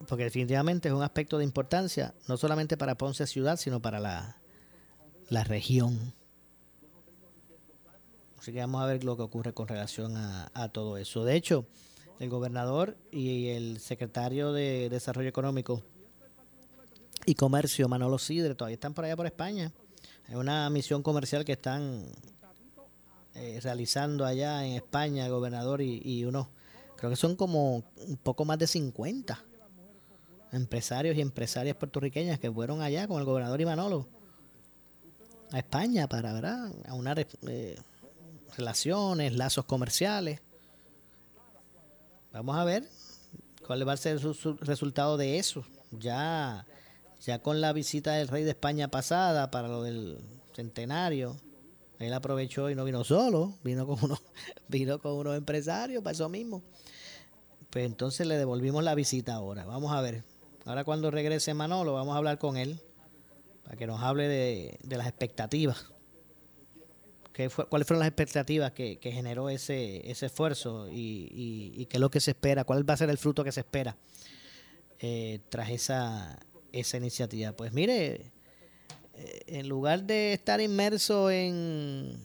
[0.08, 4.38] Porque definitivamente es un aspecto de importancia, no solamente para Ponce ciudad, sino para la,
[5.28, 6.14] la región.
[8.40, 11.24] Así que vamos a ver lo que ocurre con relación a, todo eso.
[11.24, 11.66] De hecho,
[12.18, 15.82] el gobernador y el secretario de Desarrollo Económico
[17.26, 19.72] y Comercio, Manolo Sidre, todavía están por allá por España.
[20.26, 22.06] Hay una misión comercial que están
[23.34, 26.46] eh, realizando allá en España, el gobernador y, y unos,
[26.96, 29.38] creo que son como un poco más de 50
[30.52, 34.08] empresarios y empresarias puertorriqueñas que fueron allá con el gobernador y Manolo
[35.52, 36.72] a España para ¿verdad?
[36.88, 37.76] aunar eh,
[38.56, 40.40] relaciones, lazos comerciales.
[42.32, 42.84] Vamos a ver
[43.66, 45.64] cuál va a ser su resultado de eso.
[45.90, 46.66] Ya,
[47.20, 50.18] ya con la visita del rey de España pasada para lo del
[50.54, 51.36] centenario,
[51.98, 54.22] él aprovechó y no vino solo, vino con unos,
[54.68, 56.62] vino con unos empresarios para eso mismo.
[57.68, 59.64] Pues entonces le devolvimos la visita ahora.
[59.64, 60.24] Vamos a ver.
[60.64, 62.80] Ahora cuando regrese Manolo, vamos a hablar con él
[63.64, 65.86] para que nos hable de, de las expectativas.
[67.40, 72.20] ¿Qué fue, ¿Cuáles fueron las expectativas que, generó ese, esfuerzo y qué es lo que
[72.20, 72.64] se espera?
[72.64, 73.96] ¿Cuál va a ser el fruto que se espera
[74.98, 76.38] eh, tras esa,
[76.70, 77.52] esa iniciativa?
[77.52, 78.30] Pues mire,
[79.14, 82.22] eh, en lugar de estar inmerso en,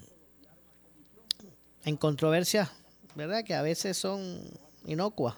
[1.86, 2.70] en controversias,
[3.16, 3.46] ¿verdad?
[3.46, 4.42] Que a veces son
[4.86, 5.36] inocuas.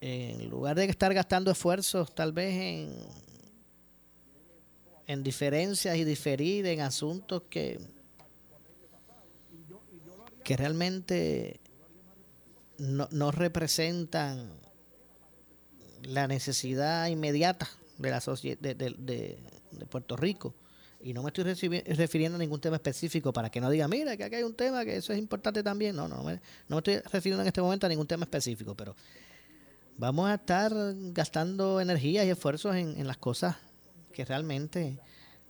[0.00, 2.94] En lugar de estar gastando esfuerzos tal vez en,
[5.06, 7.78] en diferencias y diferir en asuntos que,
[10.44, 11.60] que realmente
[12.78, 14.50] no, no representan
[16.02, 19.38] la necesidad inmediata de la de, de- de-
[19.70, 20.54] de Puerto Rico.
[21.04, 24.22] Y no me estoy refiriendo a ningún tema específico para que no diga, mira, que
[24.24, 25.96] aquí hay un tema que eso es importante también.
[25.96, 26.34] No, no, no me,
[26.68, 28.94] no me estoy refiriendo en este momento a ningún tema específico, pero
[29.98, 30.72] vamos a estar
[31.12, 33.56] gastando energías y esfuerzos en, en las cosas
[34.12, 34.98] que realmente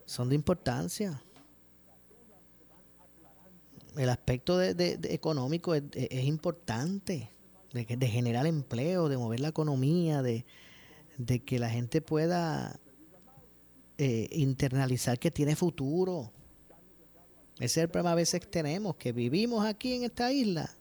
[0.07, 1.23] son de importancia.
[3.97, 7.31] El aspecto de, económico es, importante,
[7.73, 10.47] de, generar empleo, de mover la economía, de,
[11.19, 12.81] de que la gente pueda
[13.99, 16.33] eh, internalizar que tiene futuro.
[17.57, 20.75] Ese es el problema a veces que tenemos, que vivimos aquí en esta isla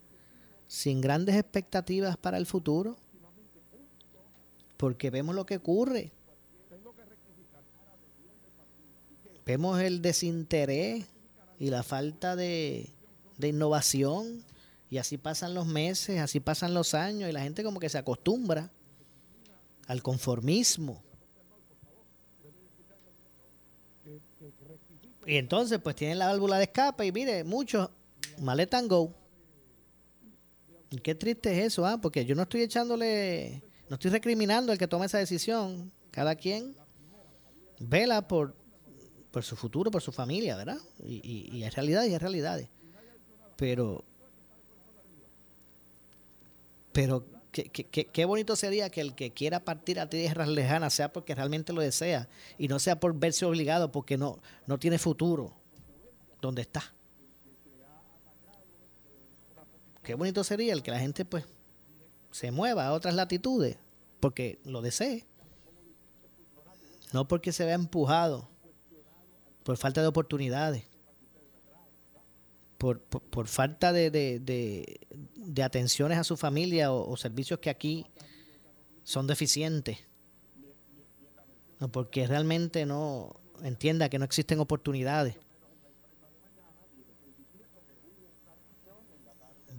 [0.68, 2.96] sin grandes expectativas para el futuro,
[4.78, 6.14] porque vemos lo que ocurre.
[9.52, 11.04] Vemos el desinterés
[11.60, 12.90] y la falta de,
[13.38, 14.46] de innovación,
[14.90, 17.98] y así pasan los meses, así pasan los años, y la gente como que se
[17.98, 18.72] acostumbra
[19.88, 21.04] al conformismo.
[25.26, 27.90] Y entonces pues tienen la válvula de escape y mire, muchos
[28.40, 29.14] maleta and go.
[30.92, 32.00] Y qué triste es eso, ¿ah?
[32.00, 35.92] Porque yo no estoy echándole, no estoy recriminando al que toma esa decisión.
[36.10, 36.74] Cada quien
[37.80, 38.61] vela por,
[39.32, 40.78] por su futuro, por su familia, ¿verdad?
[41.04, 42.68] Y, y, y hay realidades y hay realidades.
[43.56, 44.04] Pero,
[46.92, 51.14] pero qué, qué- qué- bonito sería que el que quiera partir a tierras lejanas sea
[51.14, 52.28] porque realmente lo desea
[52.58, 55.54] y no sea por verse obligado porque no, no tiene futuro
[56.42, 56.84] donde está.
[60.04, 61.46] Qué bonito sería el que la gente pues
[62.32, 63.78] se mueva a otras latitudes
[64.20, 65.26] porque lo desee.
[67.14, 68.50] No porque se vea empujado
[69.64, 70.84] por falta de oportunidades,
[72.78, 78.06] por, por, falta de, de, de- atenciones a su familia o, servicios que aquí
[79.04, 80.00] son deficientes.
[81.92, 85.36] Porque realmente no entienda que no existen oportunidades.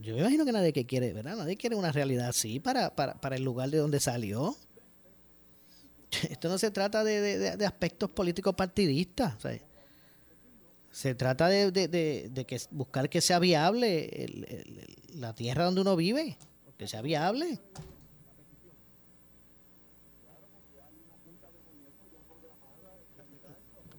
[0.01, 1.37] Yo me imagino que nadie que quiere, ¿verdad?
[1.37, 4.57] Nadie quiere una realidad así para, para, para el lugar de donde salió.
[6.29, 9.35] Esto no se trata de, de- de- aspectos políticos partidistas.
[10.93, 11.89] Se trata de, de-
[12.29, 16.37] de- que buscar que sea viable el- la tierra donde uno vive,
[16.79, 17.59] que sea viable.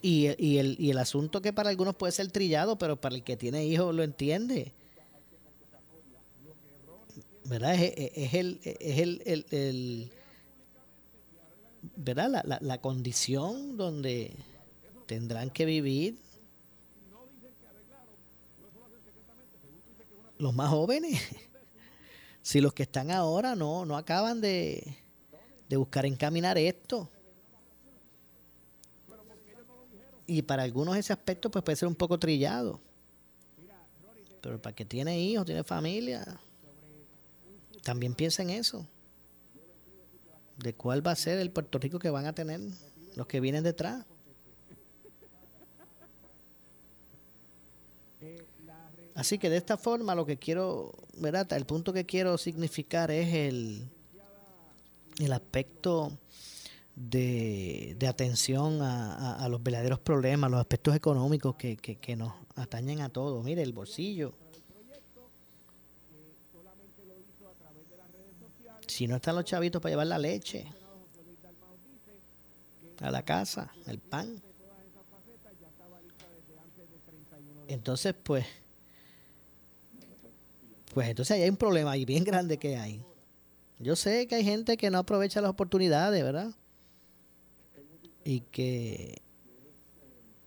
[0.02, 3.24] Y, y el, y el asunto que para algunos puede ser trillado, pero para el
[3.24, 4.74] que tiene hijos lo entiende.
[7.46, 7.76] ¿Verdad?
[7.76, 10.12] Es, es- el, es el- el-
[11.96, 12.30] ¿verdad?
[12.30, 14.36] La, la, la condición donde
[15.06, 16.18] tendrán que vivir
[20.44, 21.20] los más jóvenes,
[22.42, 24.98] si los que están ahora no, no acaban de,
[25.70, 27.10] de buscar encaminar esto.
[30.26, 32.80] Y para algunos ese aspecto pues puede ser un poco trillado.
[34.42, 36.26] Pero para que tiene hijos, tiene familia,
[37.82, 38.86] también piensa en eso.
[40.58, 42.60] De cuál va a ser el Puerto Rico que van a tener
[43.16, 44.06] los que vienen detrás.
[49.16, 51.52] Así que de esta forma lo que quiero, ¿verdad?
[51.54, 53.88] El punto que quiero significar es el,
[55.20, 56.18] el aspecto
[56.96, 62.34] de, de atención a, a- los verdaderos problemas, los aspectos económicos que, que- que nos
[62.56, 63.44] atañen a todos.
[63.44, 64.34] Mire, el bolsillo.
[68.88, 70.66] Si no están los chavitos para llevar la leche
[73.00, 74.42] a la casa, el pan.
[77.68, 78.46] Entonces, pues,
[80.94, 83.04] pues entonces ahí hay un problema ahí bien grande que hay.
[83.80, 86.52] Yo sé que hay gente que no aprovecha las oportunidades, ¿verdad?
[88.24, 89.22] Y que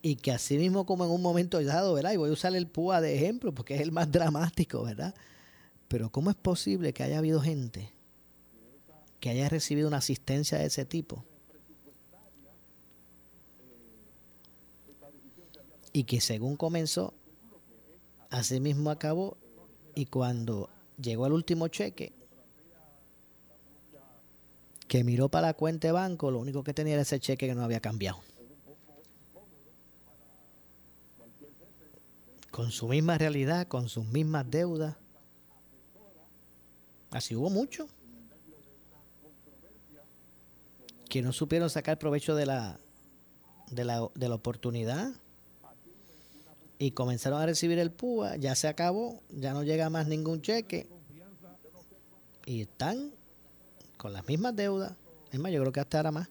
[0.00, 2.12] y que así mismo como en un momento dado, ¿verdad?
[2.12, 5.14] Y voy a usar el PUA de ejemplo porque es el más dramático, ¿verdad?
[5.88, 7.92] Pero ¿cómo es posible que haya habido gente
[9.18, 11.24] que haya recibido una asistencia de ese tipo?
[15.92, 17.12] Y que según comenzó,
[18.30, 19.36] así mismo acabó
[19.96, 20.68] y cuando
[21.00, 22.12] llegó al último cheque,
[24.86, 27.54] que miró para la cuenta de banco, lo único que tenía era ese cheque que
[27.54, 28.18] no había cambiado.
[32.50, 34.96] Con su misma realidad, con sus mismas deudas.
[37.10, 37.88] Así hubo mucho.
[41.08, 42.78] Que no supieron sacar provecho de la,
[43.70, 45.14] de la, de la oportunidad
[46.78, 50.88] y comenzaron a recibir el PUA, ya se acabó, ya no llega más ningún cheque
[52.44, 53.12] y están
[53.96, 54.92] con las mismas deudas.
[55.32, 56.28] Es más, yo creo que hasta ahora más.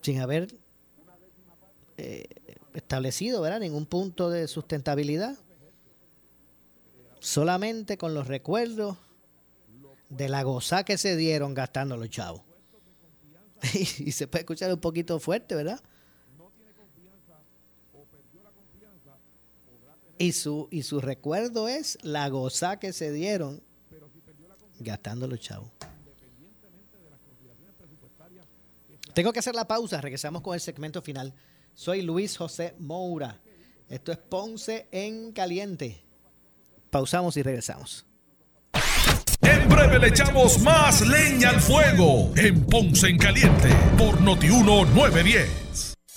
[0.00, 0.52] Sin haber
[1.96, 2.26] eh,
[2.74, 3.60] establecido ¿verdad?
[3.60, 5.36] ningún punto de sustentabilidad.
[7.20, 8.96] Solamente con los recuerdos
[10.08, 12.42] de la goza que se dieron gastando los chavos.
[13.74, 15.80] y, y se puede escuchar un poquito fuerte, ¿verdad?
[20.22, 23.60] Y su, y su recuerdo es la goza que se dieron
[24.78, 25.72] gastando los chavos.
[29.14, 31.34] Tengo que hacer la pausa, regresamos con el segmento final.
[31.74, 33.40] Soy Luis José Moura.
[33.88, 36.04] Esto es Ponce en Caliente.
[36.90, 38.06] Pausamos y regresamos.
[39.40, 45.91] En breve le echamos más leña al fuego en Ponce en Caliente por Notiuno 910.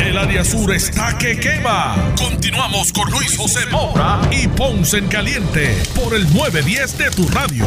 [0.00, 2.14] El área sur está que quema.
[2.16, 7.64] Continuamos con Luis José Moura y Ponce en Caliente por el 910 de tu radio.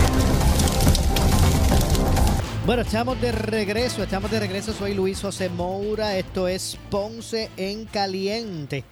[2.65, 4.71] Bueno, estamos de regreso, estamos de regreso.
[4.71, 6.17] Soy Luis José Moura.
[6.17, 8.85] Esto es Ponce en Caliente.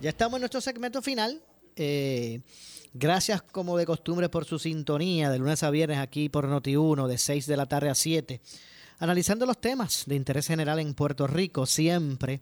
[0.00, 1.42] Ya estamos en nuestro segmento final.
[1.74, 2.42] Eh,
[2.92, 7.18] gracias, como de costumbre, por su sintonía de lunes a viernes aquí por Noti1, de
[7.18, 8.40] 6 de la tarde a 7.
[9.00, 12.40] Analizando los temas de interés general en Puerto Rico, siempre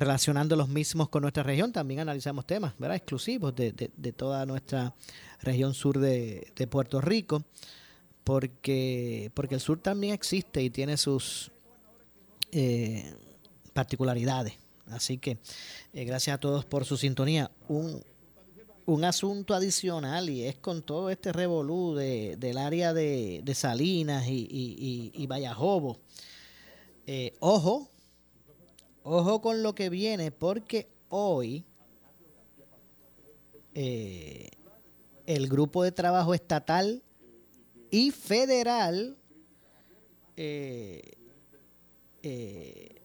[0.00, 1.72] relacionando los mismos con nuestra región.
[1.72, 2.96] También analizamos temas ¿verdad?
[2.96, 3.72] exclusivos de,
[4.16, 4.94] toda nuestra
[5.42, 7.44] región sur de, Puerto Rico
[8.24, 11.50] porque, porque el sur también existe y tiene sus
[12.52, 13.14] eh,
[13.72, 14.54] particularidades.
[14.90, 15.38] Así que
[15.92, 17.50] eh, gracias a todos por su sintonía.
[17.68, 18.02] Un,
[18.86, 24.26] un asunto adicional y es con todo este revolú de- del área de, de Salinas
[24.26, 25.98] y, y, y- y Vallajobo.
[27.06, 27.88] Eh, ojo,
[29.02, 31.64] ojo con lo que viene porque hoy
[33.74, 34.50] eh,
[35.26, 37.02] el grupo de trabajo estatal
[37.90, 39.16] y federal
[40.36, 41.02] eh,
[42.22, 42.96] eh,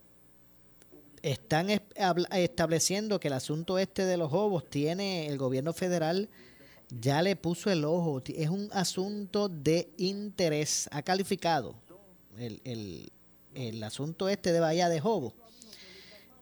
[1.21, 6.29] están estableciendo que el asunto este de los hobos tiene el gobierno federal
[6.89, 8.21] ya le puso el ojo.
[8.27, 10.87] Es un asunto de interés.
[10.91, 11.75] Ha calificado
[12.37, 12.61] el,
[13.55, 15.33] el- asunto este de Bahía de Jobo.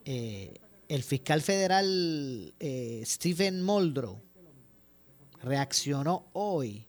[0.06, 0.54] Eh,
[0.90, 4.20] el fiscal federal eh, Stephen Moldrow
[5.42, 6.86] reaccionó hoy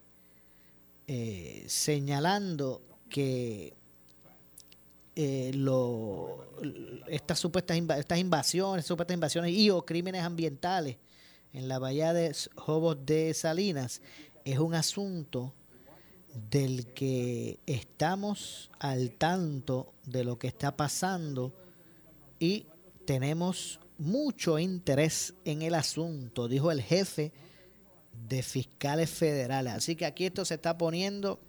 [1.06, 3.74] eh, señalando que
[5.16, 6.48] eh, lo,
[7.08, 10.96] estas supuestas inva- estas invasiones, supuestas invasiones y o crímenes ambientales
[11.52, 14.02] en la bahía de Jobos de Salinas
[14.44, 15.54] es un asunto
[16.50, 21.52] del que estamos al tanto de lo que está pasando
[22.40, 22.66] y
[23.04, 27.32] tenemos mucho interés en el asunto, dijo el jefe
[28.28, 29.74] de fiscales federales.
[29.74, 31.40] Así que aquí esto se está poniendo,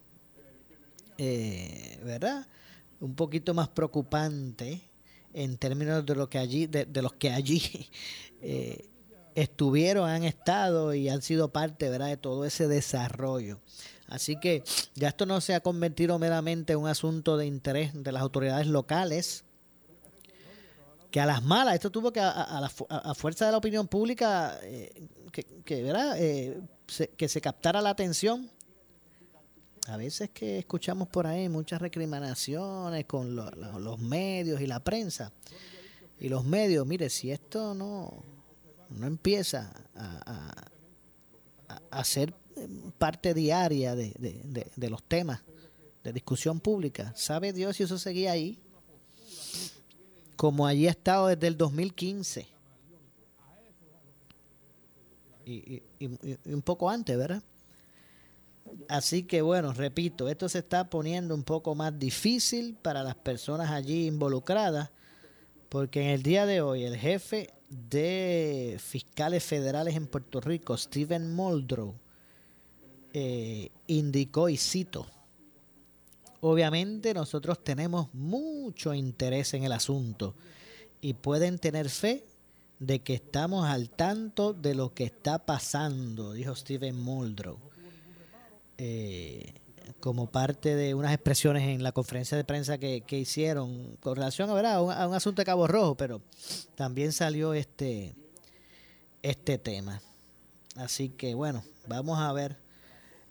[1.18, 2.46] eh, ¿verdad?
[3.00, 4.80] Un poquito más preocupante
[5.32, 7.88] en términos de lo que allí, de, de los que allí
[8.40, 8.88] eh,
[9.34, 12.08] estuvieron, han estado y han sido parte, ¿verdad?
[12.08, 13.60] De todo ese desarrollo.
[14.08, 14.62] Así que
[14.94, 18.68] ya esto no se ha convertido meramente en un asunto de interés de las autoridades
[18.68, 19.44] locales,
[21.16, 24.58] que a las malas, esto tuvo que a, a- la fuerza de la opinión pública,
[24.62, 26.14] eh, que, que, ¿verdad?
[26.20, 28.50] Eh, se- que se captara la atención.
[29.88, 34.80] A veces que escuchamos por ahí muchas recriminaciones con lo- lo- los medios y la
[34.84, 35.32] prensa.
[36.20, 38.22] Y los medios, mire, si esto no,
[38.90, 40.60] no empieza a,
[41.90, 42.34] a- ser
[42.98, 45.40] parte diaria de, de- de- de los temas
[46.04, 48.60] de discusión pública, sabe Dios si eso seguía ahí
[50.36, 52.46] como allí ha estado desde el 2015.
[55.44, 57.42] Y, y- y- un poco antes, ¿verdad?
[58.88, 63.70] Así que bueno, repito, esto se está poniendo un poco más difícil para las personas
[63.70, 64.90] allí involucradas,
[65.68, 71.32] porque en el día de hoy el jefe de fiscales federales en Puerto Rico, Stephen
[71.34, 71.94] Muldrow,
[73.12, 75.06] eh, indicó, y cito,
[76.48, 80.36] Obviamente nosotros tenemos mucho interés en el asunto
[81.00, 82.24] y pueden tener fe
[82.78, 87.58] de que estamos al tanto de lo que está pasando, dijo Steven Muldrow,
[88.78, 89.54] eh,
[89.98, 94.48] como parte de unas expresiones en la conferencia de prensa que, que hicieron con relación
[94.48, 96.22] a, un, a un asunto de Cabo Rojo, pero
[96.76, 98.14] también salió este,
[99.20, 100.00] este tema.
[100.76, 102.65] Así que bueno, vamos a ver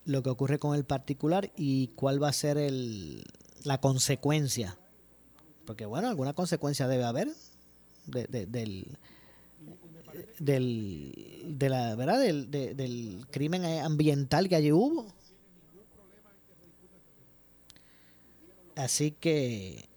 [0.06, 3.24] lo que ocurre con el particular y cuál va a ser el,
[3.64, 4.78] la consecuencia.
[5.66, 7.30] Porque bueno, alguna consecuencia debe haber
[8.06, 8.97] de- de- del,
[10.39, 12.20] del, de la, ¿verdad?
[12.20, 15.08] Del, de- del crimen ambiental que allí hubo.
[18.76, 19.88] Así que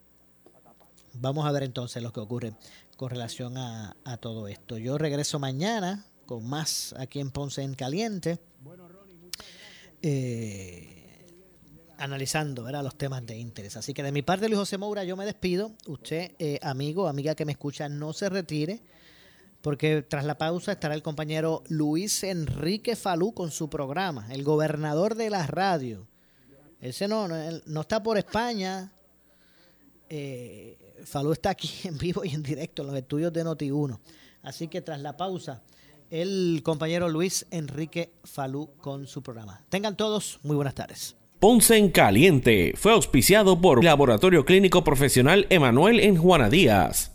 [1.15, 2.55] vamos a ver entonces lo que ocurre
[2.97, 4.79] con relación a, a todo esto.
[4.79, 8.39] Yo regreso mañana con más aquí en Ponce en Caliente
[10.03, 10.99] eh,
[11.99, 12.82] analizando ¿verdad?
[12.82, 13.76] los temas de interés.
[13.76, 15.72] Así que de mi parte, Luis José Moura, yo me despido.
[15.86, 18.80] Usted, eh, amigo, amiga que me escucha, no se retire,
[19.61, 25.16] porque tras la pausa estará el compañero Luis Enrique Falú con su programa, el gobernador
[25.16, 26.07] de la radio.
[26.80, 28.92] Ese no, no, está por España.
[30.09, 33.99] Eh, Falú está aquí en vivo y en directo en los estudios de Noti1.
[34.42, 35.62] Así que tras la pausa,
[36.11, 39.63] el compañero Luis Enrique Falú con su programa.
[39.69, 41.17] Tengan todos muy buenas tardes.
[41.41, 47.13] Ponce en Caliente fue auspiciado por Laboratorio Clínico Profesional Emanuel en Juana Díaz.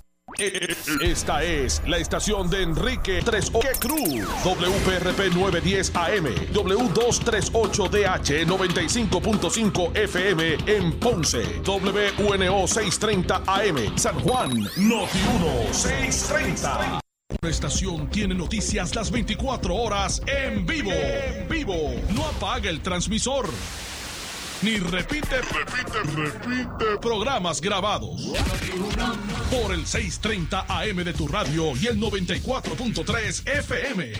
[1.02, 4.26] Esta es la estación de Enrique 3 o Cruz.
[4.44, 6.26] WPRP 910 AM.
[6.54, 11.44] W238DH 95.5 FM en Ponce.
[11.66, 13.98] WNO 630 AM.
[13.98, 14.52] San Juan.
[14.78, 15.20] Noti
[15.68, 17.03] 1 630.
[17.42, 20.92] La estación tiene noticias las 24 horas en vivo.
[20.92, 21.76] En vivo.
[22.16, 23.50] No apague el transmisor.
[24.62, 28.32] Ni repite, repite, repite programas grabados.
[29.52, 34.14] Por el 630 AM de tu radio y el 94.3 FM.